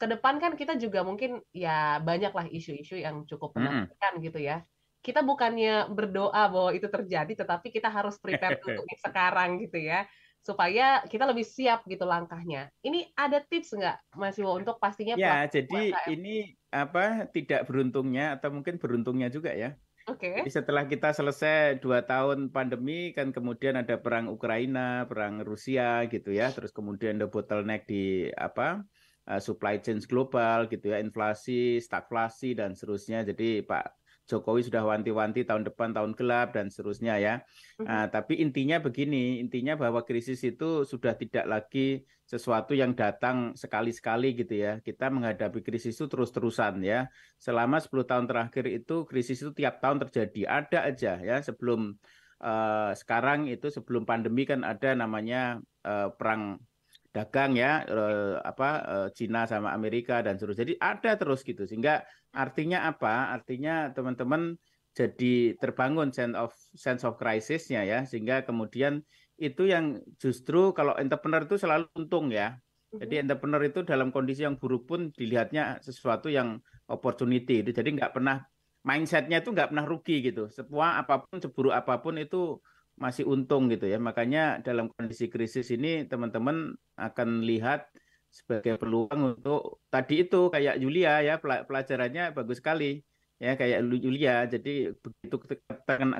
Ke 0.00 0.06
depan 0.10 0.40
kan 0.42 0.52
kita 0.60 0.74
juga 0.80 1.04
mungkin 1.08 1.44
ya 1.54 2.00
banyaklah 2.02 2.48
isu-isu 2.50 2.96
yang 2.98 3.22
cukup 3.30 3.54
Mm-mm. 3.56 3.92
menantikan 3.92 4.12
gitu 4.24 4.38
ya. 4.40 4.64
Kita 5.00 5.20
bukannya 5.24 5.88
berdoa 5.96 6.42
bahwa 6.52 6.70
itu 6.76 6.88
terjadi, 6.90 7.32
tetapi 7.40 7.68
kita 7.72 7.88
harus 7.88 8.16
prepare 8.20 8.56
untuk 8.68 8.84
sekarang 9.00 9.60
gitu 9.64 9.78
ya, 9.80 10.08
supaya 10.44 11.04
kita 11.08 11.24
lebih 11.30 11.44
siap 11.46 11.84
gitu 11.88 12.04
langkahnya. 12.04 12.72
Ini 12.84 13.12
ada 13.16 13.40
tips 13.44 13.70
nggak, 13.76 13.96
Mas 14.20 14.36
Iwo, 14.40 14.56
untuk 14.60 14.76
pastinya 14.82 15.16
ya 15.20 15.30
jadi 15.54 15.74
UMKM? 15.74 16.12
ini 16.12 16.28
apa 16.70 17.26
tidak 17.34 17.66
beruntungnya 17.68 18.22
atau 18.38 18.48
mungkin 18.54 18.74
beruntungnya 18.82 19.28
juga 19.36 19.50
ya 19.62 19.68
Oke, 20.08 20.40
Jadi 20.40 20.48
setelah 20.48 20.88
kita 20.88 21.12
selesai 21.12 21.76
dua 21.84 22.00
tahun 22.00 22.48
pandemi 22.48 23.12
kan 23.12 23.36
kemudian 23.36 23.76
ada 23.76 24.00
perang 24.00 24.32
Ukraina, 24.32 25.04
perang 25.04 25.44
Rusia 25.44 26.08
gitu 26.08 26.32
ya, 26.32 26.48
terus 26.56 26.72
kemudian 26.72 27.20
ada 27.20 27.28
bottleneck 27.28 27.84
di 27.84 28.32
apa 28.32 28.80
uh, 29.28 29.40
supply 29.42 29.76
chain 29.84 30.00
global 30.08 30.66
gitu 30.72 30.96
ya, 30.96 30.98
inflasi, 31.04 31.78
stagflasi 31.84 32.56
dan 32.56 32.72
seterusnya. 32.72 33.28
Jadi 33.28 33.60
Pak 33.60 33.99
Jokowi 34.30 34.62
sudah 34.62 34.86
wanti-wanti 34.86 35.42
tahun 35.42 35.66
depan 35.66 35.90
tahun 35.90 36.14
gelap 36.14 36.54
dan 36.54 36.70
seterusnya 36.70 37.18
ya. 37.18 37.34
Nah, 37.82 38.06
tapi 38.06 38.38
intinya 38.38 38.78
begini, 38.78 39.42
intinya 39.42 39.74
bahwa 39.74 40.06
krisis 40.06 40.38
itu 40.46 40.86
sudah 40.86 41.18
tidak 41.18 41.50
lagi 41.50 42.06
sesuatu 42.22 42.78
yang 42.78 42.94
datang 42.94 43.58
sekali-sekali 43.58 44.38
gitu 44.38 44.54
ya. 44.54 44.78
Kita 44.78 45.10
menghadapi 45.10 45.66
krisis 45.66 45.98
itu 45.98 46.06
terus-terusan 46.06 46.78
ya. 46.86 47.10
Selama 47.42 47.82
10 47.82 48.06
tahun 48.06 48.30
terakhir 48.30 48.70
itu 48.70 49.02
krisis 49.10 49.42
itu 49.42 49.50
tiap 49.50 49.82
tahun 49.82 49.98
terjadi. 50.06 50.46
Ada 50.46 50.78
aja 50.86 51.12
ya 51.18 51.36
sebelum 51.42 51.98
eh, 52.38 52.92
sekarang 52.94 53.50
itu 53.50 53.66
sebelum 53.74 54.06
pandemi 54.06 54.46
kan 54.46 54.62
ada 54.62 54.94
namanya 54.94 55.58
eh, 55.82 56.08
perang 56.14 56.62
dagang 57.10 57.58
ya 57.58 57.82
eh, 57.82 58.38
apa 58.38 58.68
eh, 58.86 59.08
Cina 59.14 59.42
sama 59.50 59.74
Amerika 59.74 60.22
dan 60.22 60.38
seterusnya. 60.38 60.70
Jadi 60.70 60.74
ada 60.78 61.10
terus 61.18 61.42
gitu. 61.42 61.66
Sehingga 61.66 62.06
artinya 62.32 62.86
apa? 62.90 63.34
Artinya 63.34 63.90
teman-teman 63.94 64.56
jadi 64.90 65.54
terbangun 65.62 66.10
sense 66.10 66.34
of 66.34 66.50
sense 66.74 67.02
of 67.06 67.14
crisisnya 67.14 67.86
ya 67.86 68.02
sehingga 68.02 68.42
kemudian 68.42 69.06
itu 69.40 69.70
yang 69.70 70.02
justru 70.18 70.74
kalau 70.76 70.92
entrepreneur 70.98 71.46
itu 71.46 71.56
selalu 71.56 71.86
untung 71.96 72.28
ya. 72.34 72.58
Jadi 72.90 73.22
entrepreneur 73.22 73.62
itu 73.62 73.86
dalam 73.86 74.10
kondisi 74.10 74.42
yang 74.42 74.58
buruk 74.58 74.90
pun 74.90 75.14
dilihatnya 75.14 75.78
sesuatu 75.78 76.26
yang 76.26 76.58
opportunity. 76.90 77.62
Itu 77.62 77.70
jadi 77.70 77.86
nggak 77.94 78.18
pernah 78.18 78.42
mindsetnya 78.82 79.40
itu 79.40 79.54
nggak 79.54 79.70
pernah 79.70 79.86
rugi 79.86 80.26
gitu. 80.26 80.50
Semua 80.50 80.98
apa 80.98 81.22
pun 81.22 81.38
seburuk 81.38 81.70
apa 81.70 82.02
pun 82.02 82.18
itu 82.18 82.58
masih 82.98 83.24
untung 83.30 83.70
gitu 83.70 83.86
ya. 83.86 83.96
Makanya 84.02 84.58
dalam 84.60 84.90
kondisi 84.92 85.30
krisis 85.30 85.70
ini 85.70 86.04
teman-teman 86.04 86.74
akan 86.98 87.46
lihat 87.46 87.88
sebagai 88.30 88.78
peluang 88.78 89.36
untuk 89.36 89.82
tadi 89.90 90.22
itu 90.24 90.48
kayak 90.48 90.78
Julia 90.78 91.18
ya 91.20 91.34
pela- 91.42 91.66
pelajarannya 91.66 92.30
bagus 92.32 92.62
sekali. 92.62 93.02
ya 93.40 93.56
kayak 93.56 93.88
Yulia. 93.88 94.44
Jadi 94.44 94.92
begitu 95.00 95.36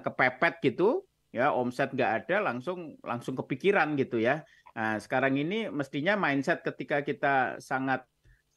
kepepet 0.00 0.54
gitu 0.64 1.04
ya 1.30 1.54
omset 1.54 1.94
nggak 1.94 2.24
ada 2.24 2.42
langsung 2.42 2.96
langsung 3.04 3.36
kepikiran 3.38 3.94
gitu 4.00 4.18
ya. 4.18 4.42
Nah 4.74 4.96
sekarang 4.98 5.36
ini 5.36 5.68
mestinya 5.70 6.16
mindset 6.16 6.64
ketika 6.64 7.04
kita 7.04 7.60
sangat 7.60 8.02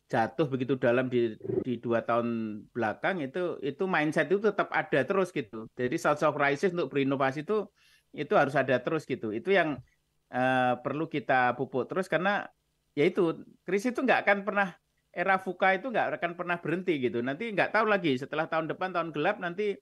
jatuh 0.08 0.45
begitu 0.45 0.78
dalam 0.78 1.10
di 1.10 1.36
di 1.66 1.76
dua 1.82 2.06
tahun 2.06 2.62
belakang 2.70 3.20
itu 3.20 3.58
itu 3.60 3.84
mindset 3.84 4.30
itu 4.30 4.41
tetap 4.41 4.72
ada 4.72 5.04
terus 5.04 5.36
gitu. 5.36 5.70
Jadi 5.76 5.95
sense 5.99 6.24
of 6.24 6.34
crisis 6.38 6.72
untuk 6.72 6.93
berinovasi 6.93 7.43
itu 7.45 7.68
itu 8.14 8.34
harus 8.38 8.54
ada 8.56 8.80
terus 8.80 9.04
gitu. 9.04 9.34
Itu 9.36 9.51
yang 9.54 9.82
uh, 10.34 10.74
perlu 10.82 11.10
kita 11.10 11.58
pupuk 11.58 11.89
terus 11.89 12.08
karena 12.08 12.47
ya 12.93 13.03
itu 13.09 13.43
krisis 13.65 13.93
itu 13.93 14.01
nggak 14.01 14.25
akan 14.25 14.37
pernah 14.45 14.69
era 15.13 15.37
VUCA 15.37 15.77
itu 15.77 15.87
nggak 15.93 16.17
akan 16.17 16.31
pernah 16.33 16.57
berhenti 16.57 16.97
gitu. 16.97 17.21
Nanti 17.21 17.53
nggak 17.53 17.69
tahu 17.69 17.85
lagi 17.85 18.17
setelah 18.17 18.49
tahun 18.49 18.65
depan 18.73 18.89
tahun 18.97 19.09
gelap 19.13 19.37
nanti 19.37 19.77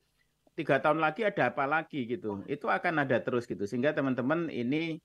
tiga 0.55 0.84
tahun 0.84 0.99
lagi 0.99 1.24
ada 1.24 1.55
apa 1.55 1.64
lagi 1.64 2.03
gitu. 2.03 2.43
Itu 2.51 2.68
akan 2.68 3.07
ada 3.07 3.24
terus 3.24 3.47
gitu. 3.47 3.64
Sehingga 3.64 3.95
teman-teman 3.95 4.51
ini 4.51 4.99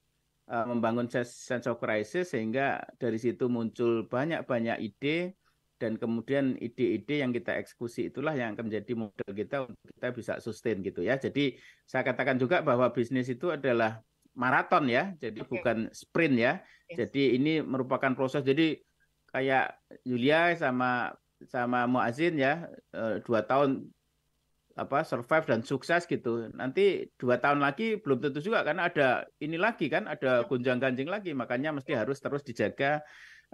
uh, 0.50 0.66
membangun 0.66 1.06
sense 1.10 1.66
of 1.70 1.78
crisis 1.78 2.34
sehingga 2.34 2.82
dari 2.98 3.18
situ 3.22 3.46
muncul 3.46 4.10
banyak-banyak 4.10 4.82
ide 4.82 5.38
dan 5.76 6.00
kemudian 6.00 6.56
ide-ide 6.56 7.20
yang 7.20 7.36
kita 7.36 7.52
eksekusi 7.60 8.08
itulah 8.08 8.32
yang 8.32 8.56
akan 8.56 8.72
menjadi 8.72 8.92
model 8.96 9.30
kita 9.36 9.56
untuk 9.68 9.86
kita 9.92 10.08
bisa 10.10 10.32
sustain 10.40 10.80
gitu 10.80 11.04
ya. 11.04 11.20
Jadi 11.20 11.54
saya 11.84 12.02
katakan 12.02 12.40
juga 12.40 12.64
bahwa 12.64 12.88
bisnis 12.90 13.28
itu 13.28 13.52
adalah 13.52 14.00
maraton 14.36 14.86
ya, 14.86 15.16
jadi 15.16 15.40
okay. 15.42 15.50
bukan 15.50 15.78
sprint 15.90 16.36
ya. 16.36 16.52
Yes. 16.92 17.08
Jadi 17.08 17.40
ini 17.40 17.64
merupakan 17.64 18.12
proses. 18.12 18.44
Jadi 18.44 18.78
kayak 19.32 19.74
Julia 20.06 20.54
sama 20.54 21.16
sama 21.48 21.84
Muazin 21.84 22.38
ya 22.40 22.68
eh, 22.96 23.20
dua 23.24 23.44
tahun 23.44 23.92
apa 24.76 25.08
survive 25.08 25.48
dan 25.48 25.60
sukses 25.64 26.04
gitu. 26.04 26.52
Nanti 26.52 27.08
dua 27.16 27.40
tahun 27.40 27.64
lagi 27.64 27.96
belum 27.96 28.20
tentu 28.20 28.44
juga 28.44 28.60
karena 28.60 28.92
ada 28.92 29.24
ini 29.40 29.56
lagi 29.56 29.88
kan 29.88 30.04
ada 30.04 30.44
ya. 30.44 30.46
gunjang 30.46 30.78
ganjing 30.78 31.08
lagi. 31.08 31.32
Makanya 31.32 31.72
mesti 31.72 31.96
harus 31.96 32.20
terus 32.20 32.44
dijaga 32.44 33.00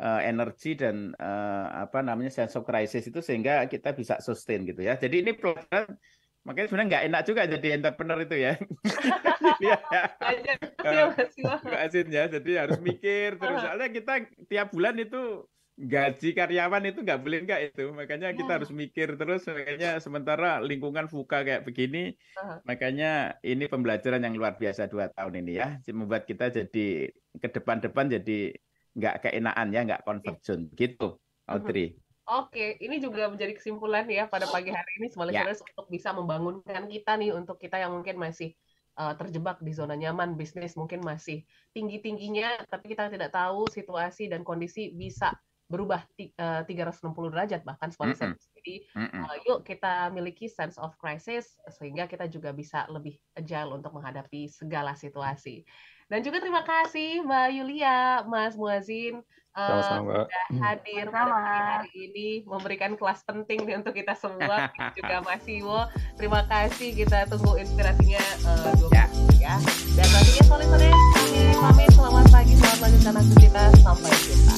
uh, 0.02 0.20
energi 0.20 0.74
dan 0.74 1.14
uh, 1.14 1.86
apa 1.86 2.02
namanya 2.02 2.34
sense 2.34 2.58
of 2.58 2.66
crisis 2.66 3.06
itu 3.06 3.22
sehingga 3.22 3.70
kita 3.70 3.94
bisa 3.94 4.18
sustain 4.18 4.66
gitu 4.66 4.82
ya. 4.82 4.98
Jadi 4.98 5.22
ini 5.22 5.32
pelajaran 5.38 5.94
makanya 6.42 6.66
sebenarnya 6.68 6.90
nggak 6.90 7.06
enak 7.10 7.22
juga 7.26 7.42
jadi 7.46 7.68
entrepreneur 7.78 8.18
itu 8.22 8.36
ya. 8.36 8.52
Iya. 9.62 9.78
Asin 11.86 12.06
ya, 12.10 12.26
jadi 12.30 12.66
harus 12.66 12.78
mikir 12.82 13.38
terus. 13.38 13.62
Soalnya 13.62 13.90
kita 13.90 14.26
tiap 14.50 14.74
bulan 14.74 14.98
itu 14.98 15.46
gaji 15.78 16.34
karyawan 16.34 16.84
itu 16.90 17.00
nggak 17.02 17.20
boleh 17.22 17.38
nggak 17.48 17.60
itu 17.72 17.84
makanya 17.90 18.36
kita 18.36 18.44
iya. 18.44 18.56
harus 18.60 18.70
mikir 18.70 19.08
terus 19.16 19.42
makanya 19.48 19.90
sementara 20.04 20.60
lingkungan 20.60 21.08
fuka 21.08 21.42
kayak 21.42 21.64
begini 21.64 22.12
uh-huh. 22.12 22.60
makanya 22.68 23.40
ini 23.40 23.66
pembelajaran 23.66 24.20
yang 24.20 24.36
luar 24.36 24.60
biasa 24.60 24.92
dua 24.92 25.08
tahun 25.10 25.42
ini 25.42 25.52
ya 25.58 25.80
membuat 25.90 26.28
kita 26.28 26.52
jadi 26.52 27.08
ke 27.40 27.48
depan-depan 27.48 28.04
jadi 28.20 28.52
nggak 28.92 29.26
keenaan 29.26 29.72
ya 29.72 29.80
nggak 29.88 30.04
conversion 30.04 30.68
gitu 30.76 31.16
Audrey. 31.50 31.98
Oke, 32.22 32.78
ini 32.78 33.02
juga 33.02 33.26
menjadi 33.26 33.58
kesimpulan 33.58 34.06
ya 34.06 34.30
pada 34.30 34.46
pagi 34.46 34.70
hari 34.70 35.02
ini 35.02 35.10
sebaliknya 35.10 35.50
ya. 35.50 35.58
untuk 35.58 35.86
bisa 35.90 36.14
membangunkan 36.14 36.86
kita 36.86 37.18
nih 37.18 37.34
untuk 37.34 37.58
kita 37.58 37.82
yang 37.82 37.90
mungkin 37.90 38.14
masih 38.14 38.54
uh, 38.94 39.18
terjebak 39.18 39.58
di 39.58 39.74
zona 39.74 39.98
nyaman 39.98 40.38
bisnis 40.38 40.78
mungkin 40.78 41.02
masih 41.02 41.42
tinggi 41.74 41.98
tingginya 41.98 42.54
tapi 42.70 42.94
kita 42.94 43.10
tidak 43.10 43.34
tahu 43.34 43.66
situasi 43.66 44.30
dan 44.30 44.46
kondisi 44.46 44.94
bisa 44.94 45.34
berubah 45.72 46.04
uh, 46.36 46.62
360 46.68 47.32
derajat 47.32 47.64
bahkan 47.64 47.88
mm 47.88 48.12
-hmm. 48.12 48.36
Jadi 48.36 48.74
uh, 48.94 49.36
yuk 49.48 49.64
kita 49.64 50.12
miliki 50.12 50.46
sense 50.46 50.76
of 50.76 50.92
crisis 51.00 51.56
sehingga 51.72 52.04
kita 52.04 52.28
juga 52.28 52.52
bisa 52.52 52.84
lebih 52.92 53.16
agile 53.34 53.80
untuk 53.80 53.96
menghadapi 53.96 54.52
segala 54.52 54.92
situasi. 54.92 55.64
Dan 56.10 56.22
juga 56.22 56.40
terima 56.42 56.62
kasih 56.62 57.22
Mbak 57.22 57.48
Yulia, 57.54 58.22
Mas 58.26 58.54
Muazin 58.58 59.22
eh, 59.52 59.80
sudah 59.84 60.00
uh, 60.24 60.26
hadir 60.64 61.12
pada 61.12 61.36
hari 61.36 61.92
ini 61.92 62.28
memberikan 62.48 62.96
kelas 62.96 63.20
penting 63.28 63.68
nih 63.68 63.76
untuk 63.78 63.92
kita 63.92 64.16
semua 64.16 64.72
juga 64.98 65.20
Mas 65.22 65.44
Iwo. 65.44 65.86
Terima 66.16 66.42
kasih 66.48 66.96
kita 66.96 67.28
tunggu 67.28 67.60
inspirasinya 67.60 68.22
uh, 68.48 68.72
ya. 68.92 69.06
ya. 69.38 69.54
Dan 69.92 70.06
nantinya 70.08 70.42
sore 70.48 70.64
sore 70.66 70.88
kami 70.90 71.52
pamit 71.58 71.88
selamat 71.92 72.26
pagi, 72.32 72.54
selamat 72.56 72.78
lanjutkan 72.80 73.14
aktivitas 73.20 73.72
sampai 73.84 74.12
jumpa. 74.24 74.54